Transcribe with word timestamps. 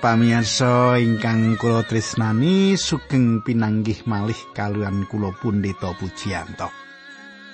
Para 0.00 0.16
pamirsa 0.16 0.96
ingkang 0.96 1.60
kula 1.60 1.84
tresnani 1.84 2.72
sugeng 2.72 3.44
pinanggih 3.44 4.00
malih 4.08 4.36
kalian 4.56 5.04
kula 5.04 5.28
Pundhita 5.36 5.92
Pujiyanto. 5.92 6.72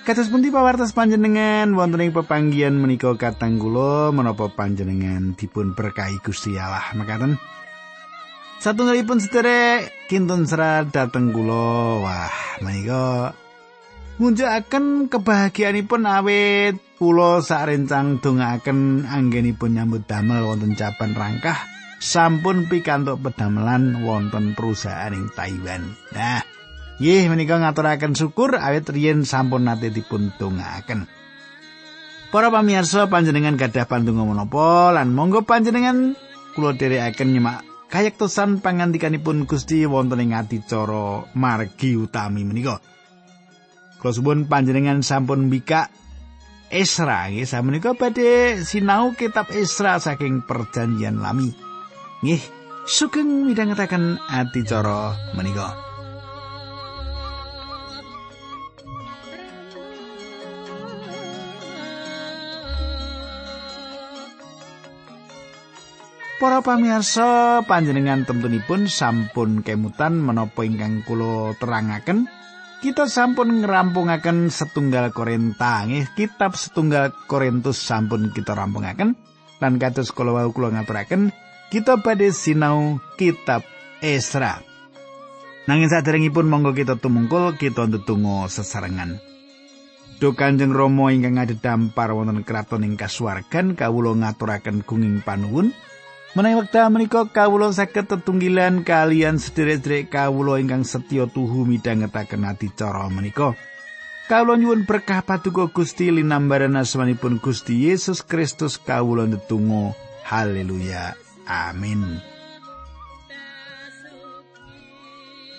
Kados 0.07 0.31
pundi 0.31 0.47
pawartos 0.47 0.95
panjenengan 0.95 1.75
wonten 1.75 2.07
ing 2.07 2.15
pepanggihan 2.15 2.71
menika 2.71 3.11
katang 3.19 3.59
kula 3.59 4.15
menapa 4.15 4.47
panjenengan 4.47 5.35
dipun 5.35 5.75
berkahi 5.75 6.23
Gusti 6.23 6.55
Allah 6.55 6.87
mekaten. 6.95 7.35
Satunggalipun 8.63 9.19
sederek 9.19 10.07
kinten 10.07 10.47
serat 10.47 10.87
dhateng 10.95 11.35
kula. 11.35 11.99
Wah, 11.99 12.31
menika 12.63 13.35
ngunjukaken 14.23 15.11
kebahagiaanipun 15.11 16.07
awit 16.07 16.79
kula 16.95 17.43
sarencang 17.43 18.23
dongaaken 18.23 19.03
anggenipun 19.03 19.75
nyambut 19.75 20.07
damel 20.07 20.47
wonten 20.47 20.79
Japan 20.79 21.11
Rangkah 21.11 21.75
sampun 21.97 22.69
pikantuk 22.69 23.21
pedamelan 23.21 24.05
wonten 24.05 24.53
perusahaan 24.53 25.13
ing 25.13 25.29
Taiwan. 25.33 25.83
Nah, 26.13 26.41
nggih 27.01 27.29
menika 27.29 27.57
ngaturaken 27.57 28.13
syukur 28.13 28.57
awit 28.57 28.89
riyen 28.89 29.25
sampun 29.25 29.65
nate 29.65 29.89
dipun 29.89 30.33
dongaaken. 30.37 31.09
Para 32.27 32.51
pamirsa 32.51 33.07
panjenengan 33.07 33.55
gadah 33.55 33.87
pandonga 33.87 34.27
menapa 34.27 34.91
lan 34.91 35.15
monggo 35.15 35.47
panjenengan 35.47 36.13
kula 36.53 36.75
dherekaken 36.75 37.31
nyemak 37.31 37.63
kayektosan 37.87 38.59
pangandikanipun 38.59 39.47
Gusti 39.47 39.87
wonten 39.87 40.19
ing 40.19 40.35
adicara 40.35 41.23
margi 41.33 41.95
utami 41.95 42.43
menika. 42.43 42.83
Kula 43.97 44.11
suwun 44.11 44.45
panjenengan 44.45 45.01
sampun 45.01 45.47
mbikak 45.47 45.89
Esra 46.67 47.31
nggih 47.31 47.47
samenika 47.47 47.95
badhe 47.95 48.59
sinau 48.59 49.15
kitab 49.15 49.47
Esra 49.55 50.03
saking 50.03 50.43
perjanjian 50.43 51.23
lami. 51.23 51.66
Nggih, 52.17 52.41
sugeng 52.89 53.45
midhangetaken 53.45 54.17
adicara 54.25 55.13
menika. 55.37 55.77
Para 66.41 66.61
pamirsa 66.65 67.61
panjenengan 67.69 68.25
tentunipun 68.25 68.89
sampun 68.89 69.61
kemutan 69.61 70.17
menapa 70.17 70.65
ingkang 70.65 71.05
kula 71.05 71.53
terangaken? 71.61 72.25
Kita 72.81 73.05
sampun 73.05 73.61
ngerampungaken 73.61 74.49
setunggal 74.49 75.13
Korinta 75.13 75.85
nggih 75.85 76.13
kitab 76.17 76.57
setunggal 76.57 77.13
Korintus 77.29 77.77
sampun 77.77 78.33
kita 78.33 78.57
rampungaken. 78.57 79.13
Lan 79.61 79.77
kados 79.77 80.09
kula 80.13 80.33
wau 80.33 80.49
kula 80.53 80.73
ngaturaken 80.73 81.29
kita 81.67 81.99
badhe 81.99 82.31
sinau 82.31 83.03
kitab 83.19 83.63
Esra 83.99 84.63
nanging 85.67 85.91
saderengipun 85.91 86.47
monggo 86.47 86.71
kita 86.71 86.95
tumungkul 86.95 87.59
kita 87.59 87.91
ndedonga 87.91 88.47
sesarengan 88.47 89.19
Do 90.17 90.33
Kanjeng 90.33 90.73
Rama 90.73 91.13
ingkang 91.13 91.37
dampar 91.61 92.09
wonten 92.09 92.41
kraton 92.41 92.81
ing 92.81 92.97
kasuwargan 92.97 93.77
kawula 93.77 94.17
ngaturaken 94.17 94.81
gunging 94.81 95.21
panuwun 95.21 95.69
Menawi 96.37 96.61
wekdal 96.61 96.93
menika 96.93 97.25
kawula 97.25 97.73
saged 97.73 98.13
tetunggilan 98.13 98.85
kalian 98.85 99.41
sederek-sederek 99.41 100.13
kawula 100.13 100.61
ingkang 100.61 100.85
setya 100.85 101.25
tuhu 101.25 101.65
midhangetaken 101.65 102.45
adicara 102.45 103.09
menika. 103.09 103.57
Kawula 104.29 104.53
nyuwun 104.53 104.85
berkah 104.85 105.25
paduka 105.25 105.65
Gusti 105.73 106.13
linambaran 106.13 106.77
asmanipun 106.77 107.41
Gusti 107.41 107.89
Yesus 107.89 108.21
Kristus 108.21 108.77
kawula 108.77 109.25
ndedonga. 109.25 109.97
Haleluya. 110.29 111.26
Amin. 111.47 112.19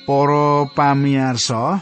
Para 0.05 0.69
pamirsa, 0.73 1.81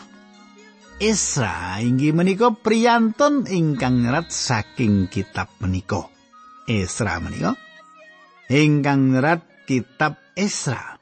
Isra 0.97 1.77
inggih 1.85 2.17
menika 2.17 2.55
priyantun 2.57 3.45
ingkang 3.45 4.01
nyerat 4.01 4.33
saking 4.33 5.13
kitab 5.13 5.53
menika. 5.61 6.09
Isra 6.65 7.21
menika 7.21 7.53
ingkang 8.49 9.13
nyerat 9.13 9.45
kitab 9.69 10.17
Esra. 10.33 10.97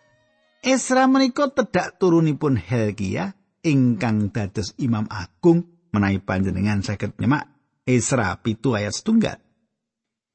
Esra 0.64 1.06
menika 1.06 1.52
tedhak 1.52 2.00
turunipun 2.00 2.56
Helgia 2.56 3.36
ingkang 3.62 4.32
dados 4.32 4.72
Imam 4.80 5.06
Agung 5.12 5.88
menawi 5.94 6.18
panjenengan 6.18 6.82
saged 6.82 7.14
nyemak 7.20 7.48
Esra 7.86 8.34
pitu 8.40 8.74
ayat 8.74 8.96
setunggal. 8.96 9.38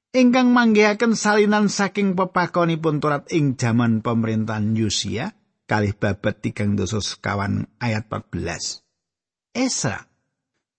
Ingkang 0.09 0.49
manggihaken 0.49 1.13
salinan 1.13 1.69
saking 1.69 2.17
pepakonipun 2.17 2.97
Torat 2.97 3.29
ing 3.29 3.61
jaman 3.61 4.01
pemerintahan 4.01 4.73
Yosia 4.73 5.37
kalih 5.69 5.93
babat 5.93 6.41
tigang 6.41 6.73
dosos 6.73 7.13
kawan 7.21 7.69
ayat 7.77 8.09
14. 8.09 9.53
Esra 9.53 10.09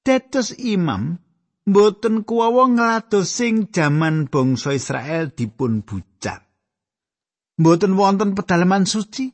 dados 0.02 0.50
imam 0.58 1.22
mboten 1.62 2.26
kuwawa 2.26 2.74
ngladosing 2.74 3.70
jaman 3.70 4.26
bangsa 4.26 4.74
Israel 4.74 5.30
dipun 5.30 5.86
bucat. 5.86 6.42
Mboten 7.54 7.94
wonten 7.94 8.34
pedalaman 8.34 8.82
suci, 8.82 9.30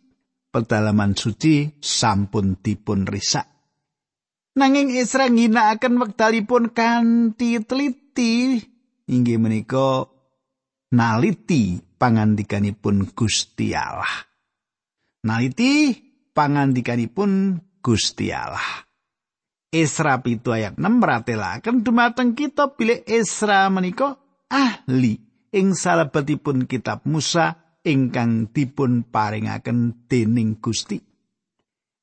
pedalaman 0.52 1.16
suci 1.16 1.80
sampun 1.80 2.60
dipun 2.60 3.08
risak. 3.08 3.48
Nanging 4.60 4.92
Isra 4.92 5.32
ngginakaken 5.32 5.96
wekdalipun 6.04 6.76
kanthi 6.76 7.64
teliti 7.64 8.60
inggih 9.06 9.38
menika 9.38 10.06
naliti 10.92 11.78
pangandikanipun 11.78 13.14
Gusti 13.14 13.74
Allah. 13.74 14.26
Naliti 15.26 15.94
pangandikanipun 16.30 17.58
Gusti 17.82 18.30
Allah. 18.30 18.86
Esra 19.70 20.22
pitu 20.22 20.54
ayat 20.54 20.78
6 20.78 20.82
meratelaken 20.82 21.82
dumateng 21.82 22.38
kita 22.38 22.78
bilih 22.78 23.02
Esra 23.04 23.66
menika 23.68 24.14
ahli 24.46 25.18
ing 25.52 25.74
salebetipun 25.74 26.70
kitab 26.70 27.02
Musa 27.04 27.76
ingkang 27.82 28.50
dipun 28.50 29.04
paringaken 29.06 30.08
dening 30.10 30.58
Gusti. 30.58 30.98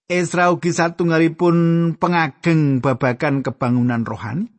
Esra 0.05 0.53
ugi 0.53 0.69
satunggalipun 0.69 1.55
pengageng 1.97 2.83
babagan 2.83 3.41
kebangunan 3.41 4.05
rohani, 4.05 4.52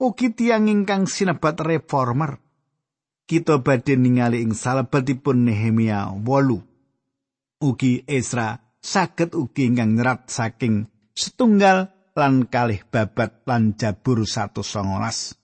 ugi 0.00 0.32
tiang 0.32 0.66
ingkang 0.66 1.04
sinebat 1.04 1.60
reformer. 1.60 2.40
Kita 3.28 3.62
badhe 3.62 3.94
ningali 3.94 4.42
ing 4.42 4.56
salebetipun 4.56 5.46
Nehemia 5.46 6.10
8. 6.10 7.62
Ugi 7.62 8.02
Esra 8.08 8.58
saged 8.80 9.36
ugi 9.36 9.70
ingkang 9.70 9.94
nyerat 9.94 10.26
saking 10.26 10.88
setunggal 11.14 11.92
lan 12.16 12.48
kalih 12.50 12.82
babat 12.90 13.46
lan 13.46 13.78
jabur 13.78 14.26
satu 14.26 14.66
songolas. 14.66 15.36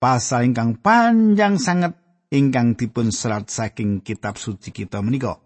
Pasal 0.00 0.50
ingkang 0.50 0.80
panjang 0.80 1.60
sangat 1.60 1.94
ingkang 2.34 2.74
dipun 2.74 3.14
serat 3.14 3.46
saking 3.46 4.02
kitab 4.02 4.40
suci 4.40 4.74
kita 4.74 4.98
menika. 5.04 5.38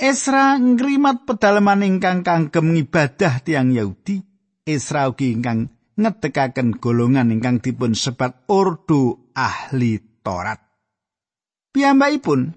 Esra 0.00 0.56
ngrimat 0.56 1.28
pedalaman 1.28 1.84
ingkang 1.84 2.24
kangkem 2.24 2.72
ibadah 2.72 3.44
tiang 3.44 3.76
Yahudi. 3.76 4.24
Esra 4.64 5.04
ugi 5.10 5.36
ingkang 5.36 5.79
ngedekaken 6.00 6.80
golongan 6.80 7.30
ingkang 7.30 7.60
dipun 7.60 7.92
sebat 7.92 8.48
ordo 8.48 9.30
ahli 9.36 10.00
Torat. 10.20 10.60
Piyambakipun 11.72 12.52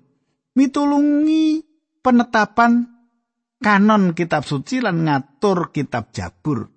mitulungi 0.57 1.63
penetapan 2.03 2.91
kanon 3.63 4.11
kitab 4.11 4.43
suci 4.43 4.83
lan 4.83 5.07
ngatur 5.07 5.71
kitab 5.71 6.11
Jabur. 6.11 6.67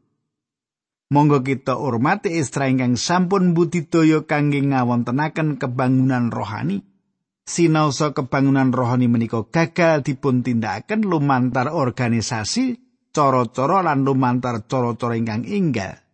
Monggo 1.07 1.43
kita 1.43 1.79
hormati 1.79 2.35
Esra 2.35 2.67
ingkang 2.67 2.99
sampun 2.99 3.55
budidaya 3.55 4.27
kangge 4.27 4.59
ngawontenaken 4.59 5.59
kebangunan 5.59 6.35
rohani. 6.35 6.83
Sinaosa 7.47 8.11
kebangunan 8.11 8.75
rohani 8.75 9.07
menika 9.07 9.47
gagal 9.47 10.03
dipun 10.03 10.43
tindakaken 10.43 11.07
lumantar 11.07 11.71
organisasi, 11.71 12.75
cara-cara 13.15 13.87
lan 13.87 14.03
lumantar 14.03 14.67
cara-cara 14.67 15.15
ingkang 15.15 15.47
inggal. 15.47 16.06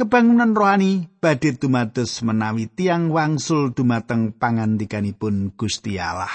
Kebangunan 0.00 0.56
rohani 0.56 1.12
badhe 1.20 1.60
dumados 1.60 2.24
menawi 2.24 2.72
tiang 2.72 3.12
wangsul 3.12 3.76
dumateng 3.76 4.32
pangandikanipun 4.32 5.52
Gusti 5.52 6.00
Allah. 6.00 6.32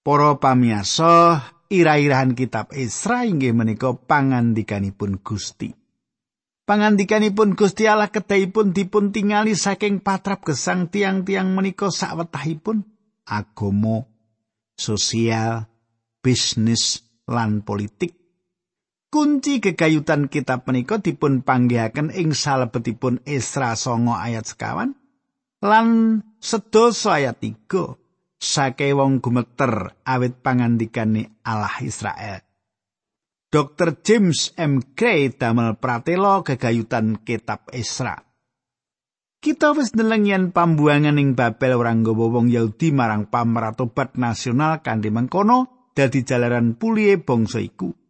Para 0.00 0.40
pamiyasa, 0.40 1.44
ira-irahan 1.68 2.32
kitab 2.32 2.72
Esra 2.72 3.28
inggih 3.28 3.52
menika 3.52 3.92
pangandikanipun 3.92 5.20
Gusti. 5.20 5.76
Pangandikanipun 6.64 7.52
Gusti 7.52 7.84
Allah 7.84 8.08
kedahipun 8.08 8.72
dipun 8.72 9.12
tingali 9.12 9.52
saking 9.52 10.00
patrap 10.00 10.40
gesang 10.40 10.88
tiang-tiang 10.88 11.52
menika 11.52 11.92
sawetahipun 11.92 12.80
agama, 13.28 14.08
sosial, 14.72 15.68
bisnis 16.24 17.04
lan 17.28 17.60
politik. 17.60 18.21
Kunci 19.12 19.60
kegayutan 19.60 20.32
kitab 20.32 20.64
menika 20.64 20.96
dipun 20.96 21.44
panggihaken 21.44 22.16
ing 22.16 22.32
salebetipun 22.32 23.20
Esra 23.28 23.76
songo 23.76 24.16
ayat 24.16 24.48
sekawan 24.48 24.96
lan 25.60 26.18
sedoso 26.40 27.12
ayat 27.12 27.36
3 27.44 28.40
sake 28.40 28.96
wong 28.96 29.20
gumeter 29.20 30.00
awit 30.08 30.40
pangandikane 30.40 31.44
Allah 31.44 31.76
Israel. 31.84 32.40
Dr. 33.52 34.00
James 34.00 34.56
M. 34.56 34.80
Gray 34.96 35.28
damel 35.28 35.76
pratelo 35.76 36.40
gegayutan 36.40 37.20
kitab 37.20 37.68
Esra. 37.68 38.16
Kita 39.44 39.76
wis 39.76 39.92
ndeleng 39.92 40.24
yen 40.24 40.44
pambuangan 40.56 41.20
ing 41.20 41.36
Babel 41.36 41.76
ora 41.76 41.92
nggawa 41.92 42.40
wong 42.40 42.48
Yahudi 42.48 42.96
marang 42.96 43.28
pamratobat 43.28 44.16
nasional 44.16 44.80
kanthi 44.80 45.12
mengkono 45.12 45.92
dadi 45.92 46.24
jalaran 46.24 46.80
pulihe 46.80 47.20
bangsa 47.20 47.60
iku. 47.60 48.01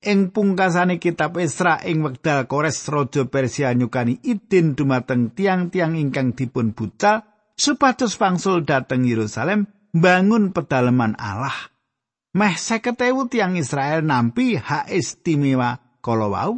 Ing 0.00 0.32
pungkasane 0.32 0.96
kitab 0.96 1.36
Esra 1.36 1.76
ing 1.84 2.00
wekdal 2.00 2.48
Kores 2.48 2.88
raja 2.88 3.28
Persia 3.28 3.76
nyukani 3.76 4.16
idin 4.24 4.72
dumateng 4.72 5.36
tiang-tiang 5.36 5.92
ingkang 5.92 6.32
dipun 6.32 6.72
bucal 6.72 7.20
supados 7.52 8.16
pangsul 8.16 8.64
dateng 8.64 9.04
Yerusalem 9.04 9.68
bangun 9.92 10.56
pedalaman 10.56 11.20
Allah. 11.20 11.52
Meh 12.32 12.56
seketewu 12.56 13.28
tiang 13.28 13.60
Israel 13.60 14.00
nampi 14.00 14.56
hak 14.56 14.88
istimewa 14.88 16.00
kala 16.00 16.32
wau. 16.32 16.52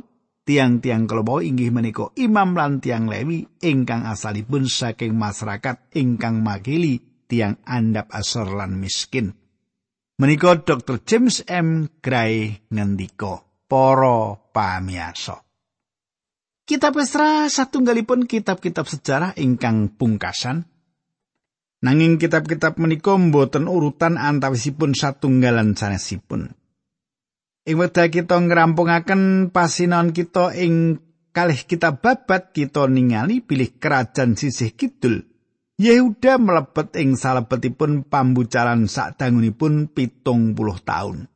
Tiang-tiang 0.46 1.10
kala 1.10 1.26
wau 1.26 1.42
inggih 1.42 1.74
menika 1.74 2.14
imam 2.14 2.54
lan 2.54 2.78
tiang 2.78 3.10
Lewi 3.10 3.42
ingkang 3.58 4.06
asalipun 4.06 4.70
saking 4.70 5.18
masyarakat 5.18 5.90
ingkang 5.98 6.46
makili 6.46 7.26
tiang 7.26 7.58
andap 7.66 8.06
asor 8.14 8.54
lan 8.54 8.78
miskin. 8.78 9.34
Menika 10.20 10.58
Dr. 10.60 11.00
James 11.06 11.44
M. 11.48 11.88
Gray 12.04 12.66
ngendika, 12.68 13.44
para 13.70 14.36
pamiyasa. 14.52 15.40
Kitab 16.68 17.00
Esra 17.00 17.48
satunggalipun 17.48 18.28
kitab-kitab 18.28 18.86
sejarah 18.86 19.32
ingkang 19.40 19.92
pungkasan 19.98 20.72
Nanging 21.82 22.22
kitab-kitab 22.22 22.78
menika 22.78 23.18
mboten 23.18 23.66
urutan 23.66 24.14
antawisipun 24.14 24.94
satunggalan 24.94 25.74
sanesipun. 25.74 26.54
Ing 27.66 27.76
wekdal 27.78 28.06
kita 28.06 28.38
ngrampungaken 28.38 29.50
pasinaon 29.50 30.14
kita 30.14 30.54
ing 30.54 31.02
kalih 31.34 31.58
kitab 31.66 31.98
babat 31.98 32.54
kita 32.54 32.86
ningali 32.86 33.42
bilih 33.42 33.82
kerajaan 33.82 34.38
sisih 34.38 34.78
kidul. 34.78 35.26
Yehuda 35.80 36.36
mlebet 36.36 36.94
ing 37.00 37.16
salebetipun 37.16 38.04
pambucalan 38.04 38.84
sadangunipun 38.88 39.88
pitung 39.88 40.52
puluh 40.52 40.76
tahun. 40.80 41.32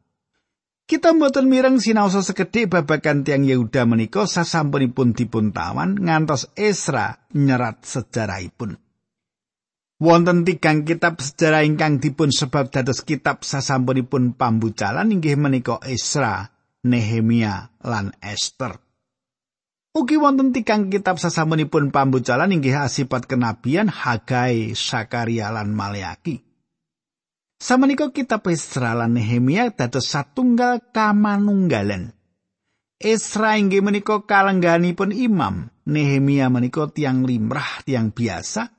Kita 0.87 1.11
mboten 1.19 1.51
mireng 1.51 1.83
sinaosa 1.83 2.23
sekedhik 2.23 2.71
babagan 2.71 3.27
tiang 3.27 3.43
Yehuda 3.43 3.91
menika 3.91 4.23
sasampunipun 4.23 5.19
dipun 5.19 5.51
tawan 5.51 5.99
ngantos 5.99 6.55
Esra 6.55 7.27
nyerat 7.35 7.83
sejarahipun. 7.83 8.79
Wonten 9.99 10.45
tigang 10.47 10.87
kitab 10.87 11.19
sejarah 11.19 11.67
ingkang 11.67 11.99
dipun 11.99 12.31
sebab 12.31 12.71
dados 12.71 13.03
kitab 13.03 13.43
sasampunipun 13.43 14.39
pambucalan 14.39 15.11
inggih 15.11 15.35
menika 15.41 15.83
Esra, 15.83 16.53
Nehemia 16.87 17.75
lan 17.83 18.15
Esther. 18.23 18.86
Ugi 19.97 20.21
wonten 20.21 20.53
tigang 20.53 20.93
kitab 20.93 21.17
sasampunipun 21.17 21.89
pambucalan 21.89 22.53
inggih 22.53 22.85
asipat 22.85 23.25
kenabian 23.25 23.89
Hagai, 23.89 24.77
Sakaria 24.77 25.49
lan 25.49 25.73
Maleaki. 25.73 26.45
Samenika 27.57 28.13
kitab 28.13 28.45
Esra 28.53 28.93
lan 28.93 29.17
Nehemia 29.17 29.73
dados 29.73 30.13
satunggal 30.13 30.93
kamanunggalan. 30.93 32.13
Esra 33.01 33.57
inggih 33.57 33.81
menika 33.81 34.21
kalengganipun 34.21 35.17
imam, 35.17 35.73
Nehemia 35.89 36.53
menika 36.53 36.93
tiang 36.93 37.25
limrah, 37.25 37.81
tiang 37.89 38.13
biasa, 38.13 38.77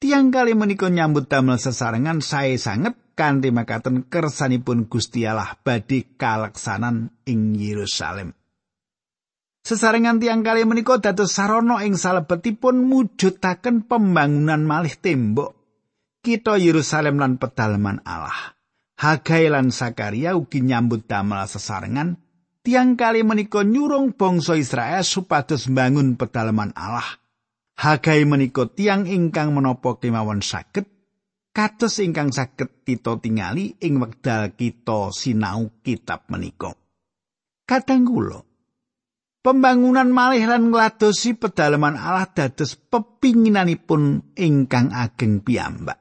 Tiang 0.00 0.32
kali 0.32 0.56
menika 0.56 0.88
nyambut 0.88 1.28
damel 1.28 1.60
sesarengan 1.60 2.24
sae 2.24 2.56
sanget 2.56 2.96
kanthi 3.12 3.52
makaten 3.52 4.08
kersanipun 4.08 4.88
Gusti 4.88 5.28
Allah 5.28 5.60
badhe 5.60 6.16
kaleksanan 6.16 7.12
ing 7.28 7.52
Yerusalem. 7.52 8.39
Sesarengan 9.60 10.16
tiang 10.16 10.40
kali 10.40 10.64
menika 10.64 10.96
dados 10.96 11.36
sarana 11.36 11.84
ing 11.84 11.94
salebetipun 11.94 12.80
mujudaken 12.88 13.84
pembangunan 13.84 14.64
malih 14.64 14.96
tembok 14.96 15.60
kita 16.20 16.60
Yerusalem 16.60 17.16
lan 17.20 17.36
pedalaman 17.36 18.04
Allah. 18.04 18.56
Hagai 19.00 19.48
lan 19.48 19.72
Sakaria 19.72 20.36
ugi 20.36 20.60
nyambut 20.60 21.08
damel 21.08 21.48
sesarengan 21.48 22.20
tiang 22.60 22.96
kali 22.96 23.24
menika 23.24 23.64
nyurung 23.64 24.12
bangsa 24.12 24.60
Israel 24.60 25.00
supados 25.00 25.68
bangun 25.68 26.20
pedalaman 26.20 26.76
Allah. 26.76 27.20
Hagai 27.80 28.28
menika 28.28 28.68
tiang 28.68 29.08
ingkang 29.08 29.56
menapa 29.56 29.96
kemawon 29.96 30.44
saged 30.44 30.84
kados 31.56 32.00
ingkang 32.04 32.28
saged 32.28 32.84
kita 32.84 33.16
tingali 33.24 33.80
ing 33.80 33.96
wekdal 33.96 34.52
kita 34.52 35.08
sinau 35.16 35.80
kitab 35.80 36.28
menika. 36.28 36.76
Kadang 37.64 38.04
kula 38.04 38.49
pembangunan 39.40 40.08
malih 40.12 40.44
lan 40.44 40.72
ngladosi 40.72 41.36
pedalaman 41.36 41.96
Allah 41.96 42.28
dados 42.28 42.76
pepinginanipun 42.76 44.36
ingkang 44.36 44.92
ageng 44.92 45.40
piyambak. 45.40 45.98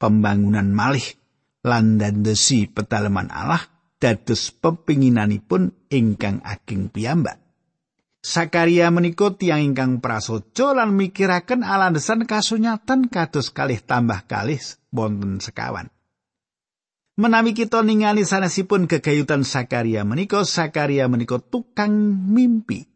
Pembangunan 0.00 0.72
malih 0.72 1.04
lan 1.64 2.00
dandesi 2.00 2.68
pedalaman 2.68 3.28
Allah 3.28 3.60
dados 4.00 4.52
pepinginanipun 4.52 5.92
ingkang 5.92 6.40
ageng 6.40 6.88
piyambak. 6.88 7.36
Sakaria 8.20 8.92
menika 8.92 9.32
tiang 9.32 9.72
ingkang 9.72 10.04
prasaja 10.04 10.76
lan 10.76 10.92
mikiraken 10.92 11.64
alandesan 11.64 12.28
kasunyatan 12.28 13.08
kados 13.08 13.48
kalih 13.48 13.80
tambah 13.80 14.28
kalih 14.28 14.60
wonten 14.92 15.40
sekawan. 15.40 15.88
Menawi 17.20 17.52
kita 17.52 17.84
ningali 17.84 18.24
sanesipun 18.24 18.88
gegayutan 18.88 19.44
Sakaria 19.44 20.08
menika 20.08 20.40
Sakaria 20.40 21.04
menika 21.04 21.36
tukang 21.36 21.92
mimpi. 22.16 22.88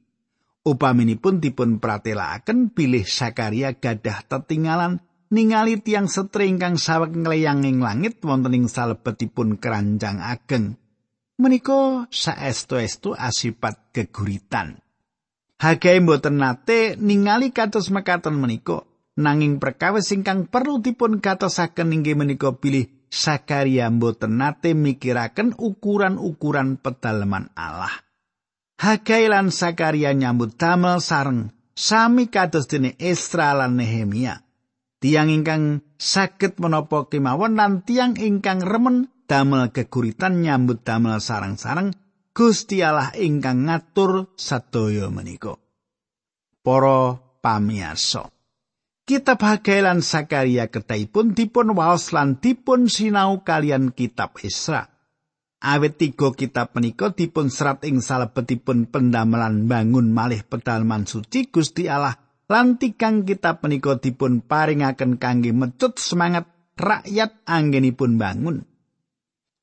Upaminipun 0.64 1.44
dipun 1.44 1.76
pratelakaken 1.76 2.72
bilih 2.72 3.04
Sakaria 3.04 3.76
gadah 3.76 4.24
tetinggalan 4.24 5.04
ningali 5.28 5.76
tiang 5.76 6.08
setri 6.08 6.48
ingkang 6.48 6.80
saweg 6.80 7.12
ngleyang 7.12 7.68
ing 7.68 7.84
langit 7.84 8.24
wonten 8.24 8.56
ing 8.56 8.64
salebetipun 8.64 9.60
keranjang 9.60 10.24
ageng. 10.24 10.80
Menika 11.36 12.08
saestu-estu 12.08 13.12
asipat 13.12 13.92
geguritan. 13.92 14.80
Hagai 15.60 16.00
mboten 16.00 16.40
nate 16.40 16.96
ningali 16.96 17.52
kados 17.52 17.92
mekaten 17.92 18.40
menika 18.40 18.88
nanging 19.20 19.60
perkawis 19.60 20.08
ingkang 20.16 20.48
perlu 20.48 20.80
dipun 20.80 21.20
katosaken 21.20 21.92
inggih 21.92 22.16
menika 22.16 22.56
pilih 22.56 23.03
Sakaria 23.14 23.86
mboten 23.94 24.42
nate 24.42 24.74
mikiraken 24.74 25.54
ukuran-ukuran 25.54 26.82
pedalaman 26.82 27.54
Allah. 27.54 27.94
Hagai 28.82 29.30
lan 29.30 29.54
Sakaria 29.54 30.10
nyambut 30.10 30.58
damel 30.58 30.98
sareng 30.98 31.54
sami 31.78 32.26
kados 32.26 32.66
dene 32.66 32.98
Esra 32.98 33.54
lan 33.54 33.78
Nehemia. 33.78 34.42
Tiang 34.98 35.30
ingkang 35.30 35.86
saged 35.94 36.58
menapa 36.58 37.06
kemawon 37.06 37.54
lan 37.54 37.86
tiang 37.86 38.18
ingkang 38.18 38.66
remen 38.66 39.14
damel 39.30 39.70
keguritan 39.70 40.42
nyambut 40.42 40.82
damel 40.82 41.22
sarang-sarang 41.22 41.94
Gusti 42.34 42.82
Allah 42.82 43.14
ingkang 43.14 43.70
ngatur 43.70 44.34
sadaya 44.34 45.06
menika. 45.06 45.54
Para 46.66 47.14
pamiyarsa. 47.38 48.33
Kitab 49.04 49.44
Hagai 49.44 49.84
lan 49.84 50.00
Sakaria 50.00 50.72
ketahipun 50.72 51.36
dipun 51.36 51.76
waos 51.76 52.08
lan 52.16 52.40
dipun 52.40 52.88
sinau 52.88 53.44
kalian 53.44 53.92
kitab 53.92 54.40
Isra. 54.40 54.88
Awit 55.60 56.00
tiga 56.00 56.32
kitab 56.32 56.72
menika 56.72 57.12
dipun 57.12 57.52
serat 57.52 57.84
ing 57.84 58.00
salebetipun 58.00 58.88
pendamelan 58.88 59.68
bangun 59.68 60.08
malih 60.08 60.40
pedalaman 60.48 61.04
suci 61.04 61.52
Gusti 61.52 61.84
Allah 61.84 62.16
lan 62.48 62.80
tikang 62.80 63.28
kitab 63.28 63.60
menika 63.60 64.00
dipun 64.00 64.40
paringaken 64.40 65.20
kangge 65.20 65.52
mecut 65.52 66.00
semangat 66.00 66.48
rakyat 66.80 67.44
anggenipun 67.44 68.16
bangun. 68.16 68.64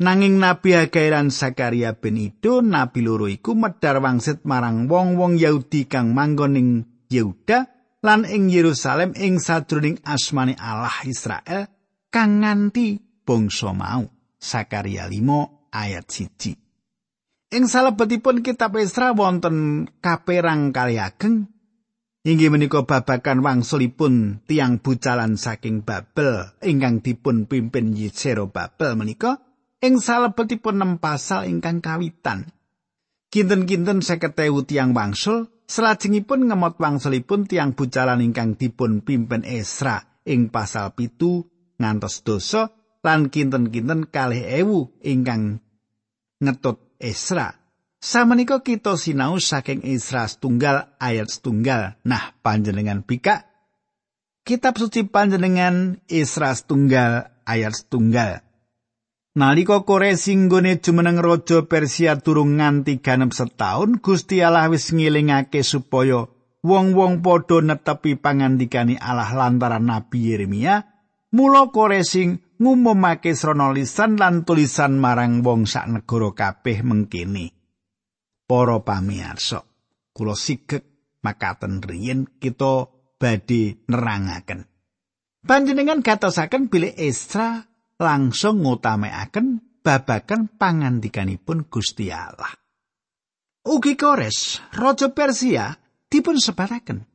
Nanging 0.05 0.37
Nabi 0.37 0.77
Hagai 0.77 1.09
lan 1.09 1.33
Sakaria 1.33 1.97
ben 1.97 2.21
Ido, 2.21 2.61
nabi 2.61 3.01
loro 3.01 3.25
iku 3.25 3.57
medhar 3.57 4.05
wangsit 4.05 4.45
marang 4.45 4.85
wong-wong 4.85 5.41
Yahudi 5.41 5.89
kang 5.89 6.13
manggon 6.13 6.61
ing 6.61 6.69
Yehuda 7.09 7.70
lan 8.01 8.25
ing 8.25 8.49
Yerusalem 8.49 9.13
ing 9.13 9.37
sadroning 9.37 10.01
asmane 10.01 10.57
Allah 10.57 11.05
Israel 11.05 11.69
kang 12.09 12.41
nganti 12.41 12.99
bangsa 13.23 13.71
mau. 13.71 14.09
Sakaria 14.41 15.05
5 15.05 15.69
ayat 15.69 16.05
1. 16.09 17.53
Ing 17.53 17.63
salebetipun 17.69 18.41
kitab 18.41 18.73
Esra 18.81 19.13
wonten 19.13 19.85
kaperang 20.01 20.73
kali 20.73 20.97
ageng 20.97 21.45
inggih 22.25 22.49
menika 22.49 22.89
babakan 22.89 23.45
wangsulipun 23.45 24.41
tiang 24.49 24.81
bucalan 24.81 25.37
saking 25.37 25.85
Babel 25.85 26.57
ingkang 26.65 27.05
dipun 27.05 27.45
pimpin 27.45 27.93
Yisero 27.93 28.49
Babel 28.49 28.97
menika 28.97 29.45
ing 29.77 30.01
salebetipun 30.01 30.81
nem 30.81 30.91
pasal 30.97 31.45
ingkang 31.45 31.85
kawitan. 31.85 32.49
Kinten-kinten 33.31 34.03
seketewu 34.03 34.67
tiang 34.67 34.91
wangsul, 34.91 35.47
selajengipun 35.63 36.51
ngemot 36.51 36.75
wangsulipun 36.75 37.47
tiang 37.47 37.71
bucalan 37.71 38.19
ingkang 38.19 38.59
dipun 38.59 38.99
pimpin 38.99 39.47
Esra 39.47 40.03
ing 40.27 40.51
pasal 40.51 40.91
pitu 40.91 41.47
ngantos 41.79 42.27
dosa 42.27 42.75
lan 42.99 43.31
kinten-kinten 43.31 44.11
kalih 44.11 44.43
ewu 44.59 44.91
ingkang 44.99 45.63
ngetut 46.43 46.83
Esra. 46.99 47.55
Samenika 48.03 48.59
kita 48.59 48.99
sinau 48.99 49.39
saking 49.39 49.87
Esra 49.87 50.27
setunggal 50.27 50.91
ayat 50.99 51.31
setunggal. 51.31 51.95
Nah, 52.03 52.35
panjenengan 52.43 53.05
bika 53.05 53.47
Kitab 54.41 54.81
suci 54.81 55.05
panjenengan 55.05 56.01
Esra 56.09 56.49
setunggal 56.57 57.29
ayat 57.45 57.77
setunggal. 57.77 58.41
Nalika 59.31 59.87
Koresi 59.87 60.35
nggone 60.35 60.83
jumeneng 60.83 61.23
raja 61.23 61.63
Persia 61.63 62.19
durung 62.19 62.59
nganti 62.59 62.99
ganep 62.99 63.31
setahun, 63.31 64.03
Gusti 64.03 64.43
Allah 64.43 64.67
wis 64.67 64.91
ngilingake 64.91 65.63
supaya 65.63 66.27
wong-wong 66.59 67.23
padha 67.23 67.63
netepi 67.63 68.19
pangandikani 68.19 68.99
Allah 68.99 69.31
lantaran 69.31 69.87
Nabi 69.87 70.35
Yeremia. 70.35 70.83
Mula 71.31 71.71
Koresi 71.71 72.27
ngumumake 72.59 73.31
srana 73.31 73.71
lisan 73.71 74.19
lan 74.19 74.43
tulisan 74.43 74.99
marang 74.99 75.39
wong 75.47 75.63
sak 75.63 75.87
negara 75.87 76.35
kabeh 76.35 76.83
mengkini. 76.83 77.55
Para 78.43 78.83
pamirsa, 78.83 79.63
kula 80.11 80.35
sigek 80.35 80.83
makaten 81.23 81.79
riyin 81.79 82.27
kita 82.35 82.91
badhe 83.15 83.79
nerangaken. 83.87 84.67
Panjenengan 85.47 86.03
gatosaken 86.03 86.67
bilih 86.67 86.91
Esra 86.99 87.70
langsung 88.01 88.65
ngutamekaken 88.65 89.79
babagan 89.85 90.49
pangandikanipun 90.57 91.69
Gusti 91.69 92.09
Allah. 92.09 92.49
Ugi 93.61 93.93
Kores, 93.93 94.57
raja 94.73 95.13
Persia 95.13 95.69
dipun 96.09 96.41
sebaraken. 96.41 97.05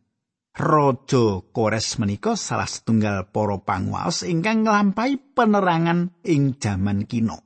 Raja 0.57 1.43
Kores 1.51 1.99
menika 1.99 2.39
salah 2.39 2.71
setunggal 2.71 3.29
para 3.35 3.59
panguwas 3.59 4.23
ingkang 4.23 4.63
nglampahi 4.63 5.35
penerangan 5.35 6.23
ing 6.23 6.55
jaman 6.63 7.05
kino. 7.11 7.43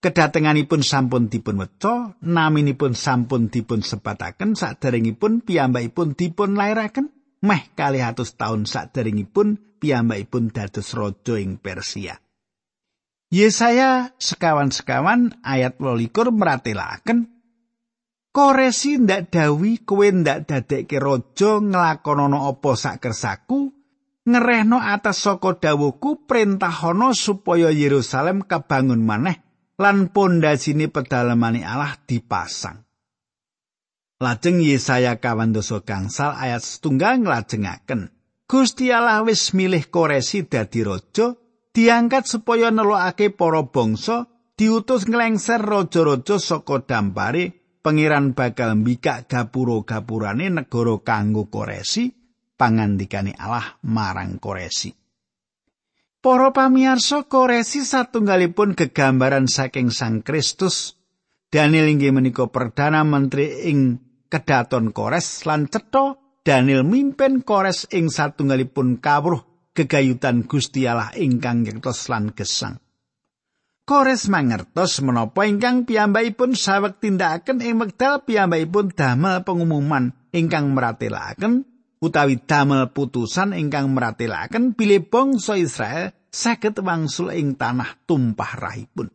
Kedatenganipun 0.00 0.80
sampun 0.80 1.28
dipun 1.28 1.60
weca, 1.60 2.16
naminipun 2.24 2.96
sampun 2.96 3.52
dipun 3.52 3.84
sebataken 3.84 4.56
saderengipun 4.56 5.44
piyambakipun 5.44 6.16
dipun 6.16 6.56
lairaken 6.56 7.12
meh 7.44 7.68
kalih 7.76 8.08
atus 8.08 8.32
taun 8.40 8.64
saderengipun 8.64 9.76
piyambakipun 9.76 10.56
dados 10.56 10.96
raja 10.96 11.36
ing 11.36 11.60
Persia. 11.60 12.16
Yesaya 13.30 14.10
sekawan-sekawan 14.18 15.38
ayat 15.46 15.78
12 15.78 16.34
meratelaken 16.34 17.30
Koresi 18.30 18.98
ndak 18.98 19.30
dawi 19.34 19.82
kowe 19.82 20.06
ndak 20.06 20.50
dadekke 20.50 20.98
raja 21.02 21.62
nglakonana 21.62 22.50
apa 22.50 22.70
sak 22.78 23.02
kersaku 23.02 23.74
ngerehno 24.26 24.78
atas 24.78 25.26
saka 25.26 25.58
dawuhku 25.58 26.26
perintahana 26.30 27.10
supaya 27.10 27.74
Yerusalem 27.74 28.46
kabangun 28.46 29.02
maneh 29.02 29.42
lan 29.78 30.14
pondasine 30.14 30.86
pedalamane 30.86 31.66
Allah 31.66 31.98
dipasang. 32.06 32.86
Lajeng 34.22 34.62
Yesaya 34.62 35.18
kawandosa 35.18 35.82
gangsal 35.82 36.36
ayat 36.36 36.62
setunggal 36.62 37.24
nglajengaken 37.24 38.14
Gusti 38.46 38.94
Allah 38.94 39.26
wis 39.26 39.56
milih 39.56 39.90
Koresi 39.90 40.46
dadi 40.46 40.86
raja 40.86 41.34
diangkat 41.70 42.26
supaya 42.26 42.74
nelokake 42.74 43.30
para 43.34 43.66
bangsa 43.66 44.26
diutus 44.58 45.06
nglengser 45.06 45.62
raja-raja 45.62 46.36
saka 46.36 46.84
dampare 46.84 47.78
pangeran 47.80 48.36
bakal 48.36 48.76
mbikak 48.76 49.30
gapura-gapurane 49.30 50.52
negara 50.52 51.00
kanggo 51.00 51.48
koresi 51.48 52.12
pangandikane 52.60 53.32
Allah 53.40 53.80
marang 53.88 54.36
koresi. 54.36 54.92
Para 56.20 56.52
pamirsa 56.52 57.24
koresi 57.24 57.80
satunggalipun 57.80 58.76
gegambaran 58.76 59.48
saking 59.48 59.88
Sang 59.88 60.20
Kristus. 60.20 61.00
Daniel 61.48 61.88
inggih 61.88 62.12
menika 62.12 62.46
perdana 62.52 63.02
menteri 63.02 63.66
ing 63.72 63.98
kedaton 64.30 64.94
Kores 64.94 65.42
lan 65.48 65.66
cetha 65.66 66.14
Daniel 66.46 66.86
mimpin 66.86 67.42
Kores 67.42 67.90
ing 67.90 68.06
satunggalipun 68.06 69.02
kawruh 69.02 69.49
gegayutan 69.80 70.44
Gusti 70.44 70.84
Allah 70.84 71.16
ingkang 71.16 71.64
ngertos 71.64 72.12
lan 72.12 72.36
gesang. 72.36 72.76
Kores 73.88 74.28
mangertos 74.28 75.00
menapa 75.00 75.48
ingkang 75.48 75.88
piyambakipun 75.88 76.52
saweg 76.54 77.00
tindakaken 77.00 77.64
ing 77.64 77.80
wekdal 77.80 78.22
piyambakipun 78.22 78.92
damel 78.92 79.42
pengumuman 79.42 80.14
ingkang 80.30 80.76
meratelaken 80.76 81.66
utawi 81.98 82.38
damel 82.38 82.92
putusan 82.94 83.56
ingkang 83.56 83.90
meratelaken 83.90 84.76
bilih 84.78 85.08
bangsa 85.10 85.58
Israel 85.58 86.14
saged 86.30 86.78
wangsul 86.78 87.34
ing 87.34 87.58
tanah 87.58 88.06
tumpah 88.06 88.52
rahipun. 88.60 89.10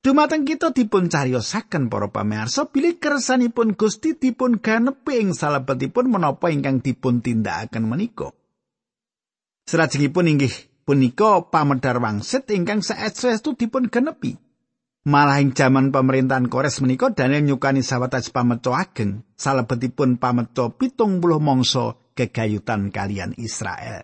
Dumateng 0.00 0.48
kita 0.48 0.72
dipun 0.72 1.12
cariyosaken 1.12 1.92
para 1.92 2.08
pamirsa 2.08 2.64
bilih 2.72 2.96
kersanipun 2.96 3.76
Gusti 3.76 4.16
dipun 4.16 4.56
ganepi 4.56 5.20
ing 5.20 5.36
salebetipun 5.36 6.08
menapa 6.08 6.48
ingkang 6.48 6.80
dipun 6.80 7.20
tindakaken 7.20 7.84
menika. 7.84 8.32
Salajengipun 9.70 10.26
inggih 10.26 10.50
punika 10.82 11.46
pamedar 11.46 12.02
wangsit 12.02 12.50
ingkang 12.50 12.82
saestu 12.82 13.54
dipun 13.54 13.86
genepi. 13.86 14.34
Malah 15.06 15.38
ing 15.38 15.54
jaman 15.54 15.94
pemerintahan 15.94 16.50
Kores 16.50 16.82
menika 16.82 17.14
Daniel 17.14 17.46
nyukani 17.46 17.78
sawetawis 17.78 18.34
pameco 18.34 18.74
ageng 18.74 19.22
salebetipun 19.38 20.18
pameco 20.18 20.74
pitung 20.74 21.22
puluh 21.22 21.38
mangsa 21.38 21.94
kegayutan 22.18 22.90
kalian 22.90 23.38
Israel. 23.38 24.02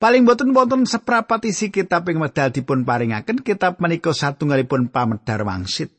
Paling 0.00 0.24
boten 0.24 0.56
wonten 0.56 0.88
seprapat 0.88 1.44
isi 1.44 1.68
kitab 1.68 2.08
ing 2.08 2.16
medal 2.16 2.48
dipun 2.48 2.88
paringaken 2.88 3.44
kitab 3.44 3.84
menika 3.84 4.16
satunggalipun 4.16 4.88
pamedar 4.88 5.44
wangsit. 5.44 5.92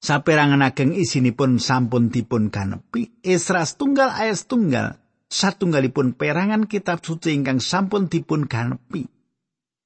Saperangan 0.00 0.64
ageng 0.64 0.96
isinipun 0.96 1.60
sampun 1.60 2.08
dipun 2.08 2.48
ganepi. 2.48 3.20
Esra 3.20 3.68
tunggal 3.68 4.16
ayat 4.16 4.48
tunggal 4.48 4.96
satunggalipun 5.30 6.18
perangan 6.18 6.66
kitab 6.66 7.00
suci 7.00 7.38
ingkang 7.38 7.62
sampun 7.62 8.10
dipun 8.10 8.50
ganepi. 8.50 9.06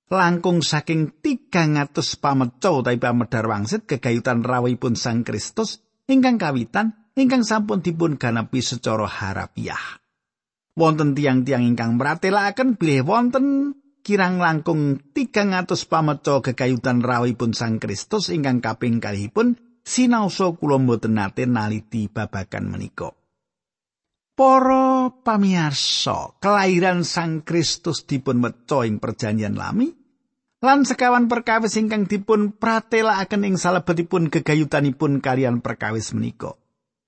Langkung 0.08 0.64
saking 0.64 1.20
300 1.20 1.92
pameca 2.20 2.70
utawi 2.72 2.96
pamedar 3.00 3.44
wangsit 3.44 3.84
kegayutan 3.84 4.44
rawuhipun 4.44 4.96
Sang 4.96 5.24
Kristus 5.24 5.84
ingkang 6.08 6.40
kawitan 6.40 7.12
ingkang 7.16 7.44
sampun 7.44 7.84
dipun 7.84 8.16
ganepi 8.16 8.60
secara 8.64 9.04
harapiah. 9.04 10.00
Wonten 10.74 11.14
tiang-tiang 11.14 11.62
ingkang 11.62 11.96
meratelaken 11.96 12.76
bilih 12.76 13.06
wonten 13.06 13.78
kirang 14.04 14.36
langkung 14.36 15.00
300 15.16 15.72
pameca 15.88 16.44
kegayutan 16.44 17.00
rawuhipun 17.00 17.56
Sang 17.56 17.80
Kristus 17.80 18.28
ingkang 18.28 18.60
kaping 18.60 19.00
kalihipun 19.00 19.56
kula 20.60 20.76
mboten 20.80 21.16
nate 21.16 21.44
naliti 21.48 22.08
babagan 22.12 22.68
menika. 22.68 23.23
Para 24.34 25.14
pamirsa, 25.22 26.34
kelahiran 26.42 27.06
Sang 27.06 27.46
Kristus 27.46 28.02
dipun 28.02 28.42
meca 28.42 28.82
ing 28.82 28.98
perjanjian 28.98 29.54
lami 29.54 29.94
lan 30.64 30.82
sekawan 30.82 31.30
perkawis 31.30 31.78
ingkang 31.78 32.10
dipun 32.10 32.56
pratelakaken 32.56 33.46
ing 33.46 33.54
salebetipun 33.54 34.34
gegayutanipun 34.34 35.22
kalian 35.22 35.62
perkawis 35.62 36.16
menika. 36.18 36.58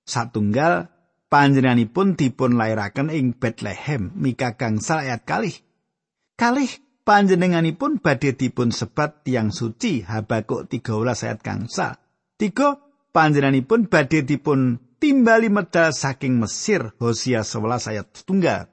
Satunggal 0.07 0.87
panjenenganipun 1.27 2.15
dipun 2.15 2.55
lairaken 2.55 3.11
ing 3.11 3.35
Bethlehem, 3.35 4.15
Mika 4.15 4.55
gangsal 4.55 5.03
ayat 5.03 5.27
kalih. 5.27 5.57
Kalih 6.39 6.71
panjenenganipun 7.03 7.99
badhe 7.99 8.39
dipun 8.39 8.71
sebat 8.71 9.27
tiang 9.27 9.51
suci 9.51 10.05
Habakuk 10.07 10.71
13 10.71 11.27
ayat 11.27 11.39
gangsal. 11.43 11.99
Tiga 12.39 12.79
panjenenganipun 13.11 13.91
badhe 13.91 14.23
dipun 14.23 14.86
timbali 14.97 15.49
medal 15.49 15.93
saking 15.93 16.37
Mesir 16.41 16.93
Hosea 16.97 17.45
11 17.45 17.91
ayat 17.93 18.07
setunggal. 18.13 18.69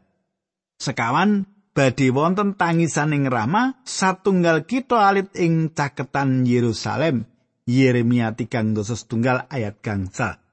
Sekawan 0.80 1.46
badhe 1.72 2.10
wonten 2.10 2.56
tangisan 2.58 3.14
ing 3.14 3.28
Rama 3.30 3.80
satunggal 3.84 4.64
kita 4.64 5.00
alit 5.00 5.32
ing 5.38 5.72
caketan 5.72 6.48
Yerusalem 6.48 7.28
Yeremia 7.64 8.36
3 8.36 8.76
setunggal 8.84 9.48
ayat 9.48 9.80
gangsa. 9.80 10.44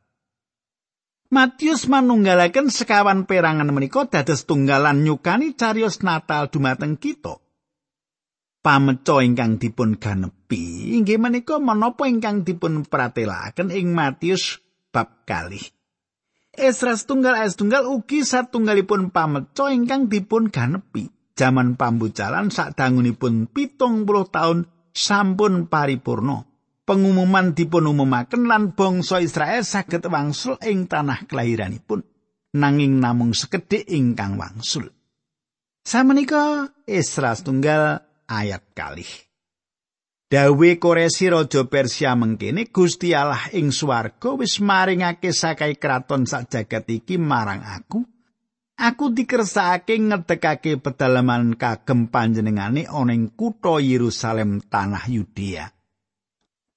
Matius 1.31 1.87
manunggalaken 1.87 2.67
sekawan 2.67 3.23
perangan 3.23 3.71
menika 3.71 4.03
dados 4.03 4.43
tunggalan 4.43 5.07
nyukani 5.07 5.55
carios 5.55 6.03
Natal 6.03 6.51
dumateng 6.51 6.99
kita. 6.99 7.39
Pameco 8.61 9.23
ingkang 9.23 9.57
dipun 9.57 9.97
ganepi 9.97 10.93
inggih 10.93 11.17
menika 11.17 11.57
menapa 11.57 12.05
ingkang 12.05 12.45
dipun 12.45 12.85
pratelaken 12.85 13.73
ing 13.73 13.95
Matius 13.95 14.59
bab 14.91 15.23
kalih. 15.23 15.63
Esra 16.51 16.99
setunggal 16.99 17.39
ayat 17.39 17.55
setunggal 17.55 17.87
ugi 17.87 18.27
satunggalipun 18.27 19.09
pameco 19.09 19.71
ingkang 19.71 20.11
dipun 20.11 20.51
ganepi. 20.51 21.07
Jaman 21.31 21.79
pambucalan 21.79 22.51
sak 22.51 22.75
dangunipun 22.75 23.47
pitung 23.47 24.03
puluh 24.03 24.27
tahun 24.27 24.67
sampun 24.91 25.71
paripurno. 25.71 26.51
Pengumuman 26.83 27.55
dipun 27.55 27.87
umumaken 27.87 28.51
lan 28.51 28.75
bangsa 28.75 29.23
Israel 29.23 29.63
saged 29.63 30.03
wangsul 30.11 30.59
ing 30.59 30.91
tanah 30.91 31.23
kelahiranipun. 31.23 32.03
Nanging 32.51 32.99
namung 32.99 33.31
sekedhik 33.31 33.87
ingkang 33.87 34.35
wangsul. 34.35 34.91
Samenika 35.87 36.67
Esra 36.83 37.31
setunggal 37.31 38.03
ayat 38.27 38.75
kalih. 38.75 39.30
Dawe 40.31 40.79
Koresi 40.79 41.27
raja 41.27 41.67
Persia 41.67 42.15
mengkene 42.15 42.71
Gusti 42.71 43.11
Allah 43.11 43.51
ing 43.51 43.75
swarga 43.75 44.31
wis 44.39 44.63
maringake 44.63 45.35
sakai 45.35 45.75
kraton 45.75 46.23
sak 46.23 46.47
jagat 46.47 46.87
iki 46.87 47.19
marang 47.19 47.59
aku. 47.59 47.99
Aku 48.79 49.11
dikersakake 49.11 49.99
ngedekake 49.99 50.79
pedalaman 50.79 51.59
kagem 51.59 52.07
panjenengane 52.07 52.87
ana 52.87 53.11
ing 53.11 53.35
kutha 53.35 53.83
Yerusalem 53.83 54.63
tanah 54.71 55.03
Yudea. 55.11 55.67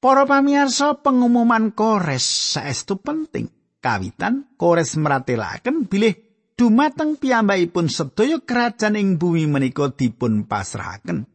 Para 0.02 0.26
pamirsa 0.26 0.99
pengumuman 0.99 1.70
Kores 1.78 2.58
saestu 2.58 2.99
penting. 2.99 3.46
Kawitan 3.78 4.58
Kores 4.58 4.99
meratelaken 4.99 5.87
bilih 5.87 6.18
dumateng 6.58 7.23
piyambakipun 7.23 7.87
sedaya 7.87 8.42
kerajaan 8.42 8.99
ing 8.99 9.14
bumi 9.14 9.46
menika 9.46 9.94
dipun 9.94 10.42
pasrahaken. 10.50 11.34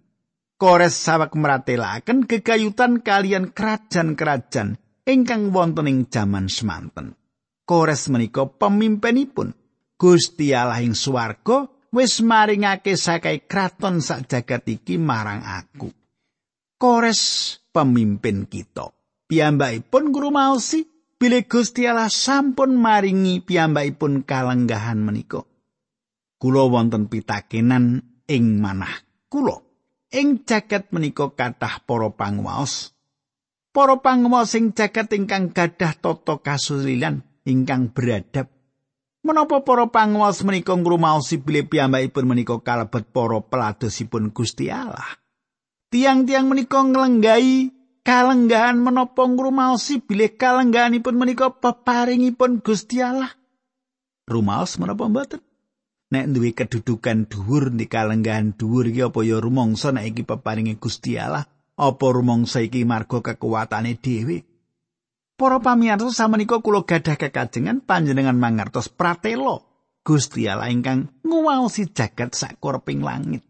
Kores 0.60 0.92
sawek 0.92 1.40
meratelaken 1.40 2.28
kegayutan 2.28 3.00
kalian 3.00 3.56
kerajaan-kerajaan 3.56 4.76
ingkang 5.08 5.56
wonten 5.56 5.88
ing 5.88 6.12
jaman 6.12 6.52
semanten. 6.52 7.16
Kores 7.64 8.12
menika 8.12 8.44
pemimpinipun 8.44 9.56
Gusti 9.96 10.52
Allah 10.52 10.84
ing 10.84 11.00
swarga 11.00 11.64
wis 11.96 12.20
maringake 12.20 13.00
sakai 13.00 13.48
kraton 13.48 14.04
sak 14.04 14.28
jagat 14.28 14.68
iki 14.68 15.00
marang 15.00 15.48
aku. 15.48 15.96
Kores 16.76 17.56
pemimpin 17.72 18.44
kita. 18.44 18.92
Piyambakipun 19.32 20.12
ngrumaosi 20.12 20.84
bilih 21.16 21.48
Gusti 21.48 21.88
Allah 21.88 22.12
sampun 22.12 22.76
maringi 22.76 23.40
piyambakipun 23.48 24.28
kalenggahan 24.28 25.00
menika. 25.00 25.40
Kula 26.36 26.68
wonten 26.68 27.08
pitakenan 27.08 28.04
ing 28.28 28.60
manah 28.60 29.08
kula. 29.32 29.69
Ing 30.10 30.42
jagat 30.42 30.90
menika 30.90 31.30
kathah 31.30 31.86
para 31.86 32.10
panguwaos. 32.10 32.98
Para 33.70 34.02
panguwaos 34.02 34.58
ing 34.58 34.74
jagat 34.74 35.14
ingkang 35.14 35.54
gadah 35.54 35.94
tata 35.94 36.42
kasulilan 36.42 37.22
ingkang 37.46 37.94
beradab. 37.94 38.50
Menapa 39.22 39.62
para 39.62 39.86
panguwaos 39.86 40.42
menika 40.42 40.74
ngrumaosi 40.74 41.38
bilih 41.46 41.70
piyambakipun 41.70 42.26
menika 42.26 42.58
kalebet 42.58 43.06
para 43.14 43.38
peladosipun 43.38 44.34
Gusti 44.34 44.74
Allah. 44.74 45.20
Tiang-tiang 45.94 46.50
menika 46.50 46.82
nglenggahi 46.82 47.70
kalenggahan 48.02 48.82
menapa 48.82 49.30
ngrumaosi 49.30 50.02
bilih 50.02 50.34
kalenggahanipun 50.34 51.14
menika 51.14 51.54
peparingipun 51.54 52.66
Gusti 52.66 53.06
Allah. 53.06 53.30
Rumaos 54.26 54.82
menapa 54.82 55.06
mboten? 55.06 55.42
Nek 56.10 56.26
duwe 56.34 56.58
kedudukan 56.58 57.30
dhuwur 57.30 57.70
di 57.70 57.86
kalenggahan 57.86 58.58
dhuwur 58.58 58.90
iki 58.90 59.06
apa 59.06 59.22
ya 59.22 59.38
rumangsa 59.38 59.94
nek 59.94 60.10
iki 60.10 60.26
peparinge 60.26 60.82
Gusti 60.82 61.22
Allah, 61.22 61.46
apa 61.78 62.06
rumangsa 62.10 62.66
iki 62.66 62.82
marga 62.82 63.22
kekuatane 63.22 63.94
dhewe? 64.02 64.42
Para 65.38 65.62
pamirsa 65.62 66.10
samenika 66.10 66.60
kula 66.60 66.84
gadah 66.84 67.16
kekajengan 67.16 67.86
panjenengan 67.86 68.36
mangertos 68.36 68.90
pratelo 68.90 69.64
Gusti 70.02 70.50
Allah 70.50 70.74
ingkang 70.74 71.22
nguwaosi 71.22 71.94
jagat 71.94 72.34
sak 72.34 72.58
korping 72.58 73.06
langit. 73.06 73.46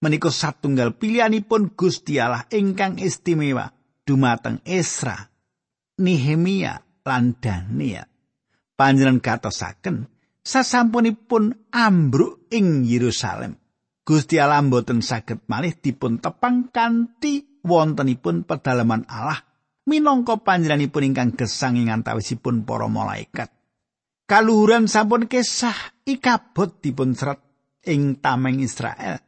menika 0.00 0.32
satunggal 0.32 0.96
pilihanipun 0.96 1.76
Gusti 1.76 2.16
Allah 2.16 2.48
ingkang 2.48 2.96
istimewa 2.96 3.70
dumateng 4.08 4.64
Esra, 4.64 5.28
Nehemia 6.00 6.80
lan 7.04 7.36
Daniel. 7.36 8.08
Panjenengan 8.80 9.20
katosaken 9.20 10.08
sasampunipun 10.50 11.70
ambruk 11.70 12.50
ing 12.50 12.82
Yerusalem. 12.82 13.54
Gusti 14.02 14.42
Allah 14.42 14.58
mboten 14.66 15.06
saged 15.06 15.46
malih 15.46 15.78
dipun 15.78 16.18
tepang 16.18 16.74
kanthi 16.74 17.62
wontenipun 17.62 18.42
pedalaman 18.42 19.06
Allah 19.06 19.38
minangka 19.86 20.42
panjenenganipun 20.42 21.14
ingkang 21.14 21.38
gesang 21.38 21.78
ing 21.78 21.94
antawisipun 21.94 22.66
para 22.66 22.90
malaikat. 22.90 23.54
Kaluhuran 24.26 24.90
sampun 24.90 25.30
kesah 25.30 25.94
ikabot 26.02 26.82
dipun 26.82 27.14
serat 27.14 27.38
ing 27.86 28.18
tameng 28.18 28.58
Israel. 28.58 29.22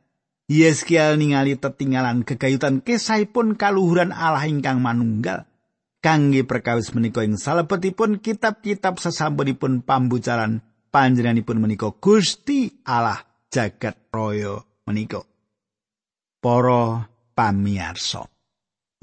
Yeskiel 0.51 1.23
ningali 1.23 1.55
tetinggalan 1.55 2.27
kegayutan 2.27 2.83
kesaipun 2.83 3.55
kaluhuran 3.55 4.11
Allah 4.11 4.51
ingkang 4.51 4.83
manunggal. 4.83 5.47
Kangge 6.03 6.43
perkawis 6.43 6.91
menika 6.99 7.23
ing 7.23 7.39
salebetipun 7.39 8.19
kitab-kitab 8.19 8.99
sesampunipun 8.99 9.87
pambucaran 9.87 10.67
panjenenganipun 10.93 11.57
menika 11.57 11.89
Gusti 11.97 12.69
Allah 12.85 13.25
jagat 13.49 14.13
raya 14.13 14.61
menika. 14.85 15.25
Para 16.43 17.09
pamiarsa. 17.33 18.29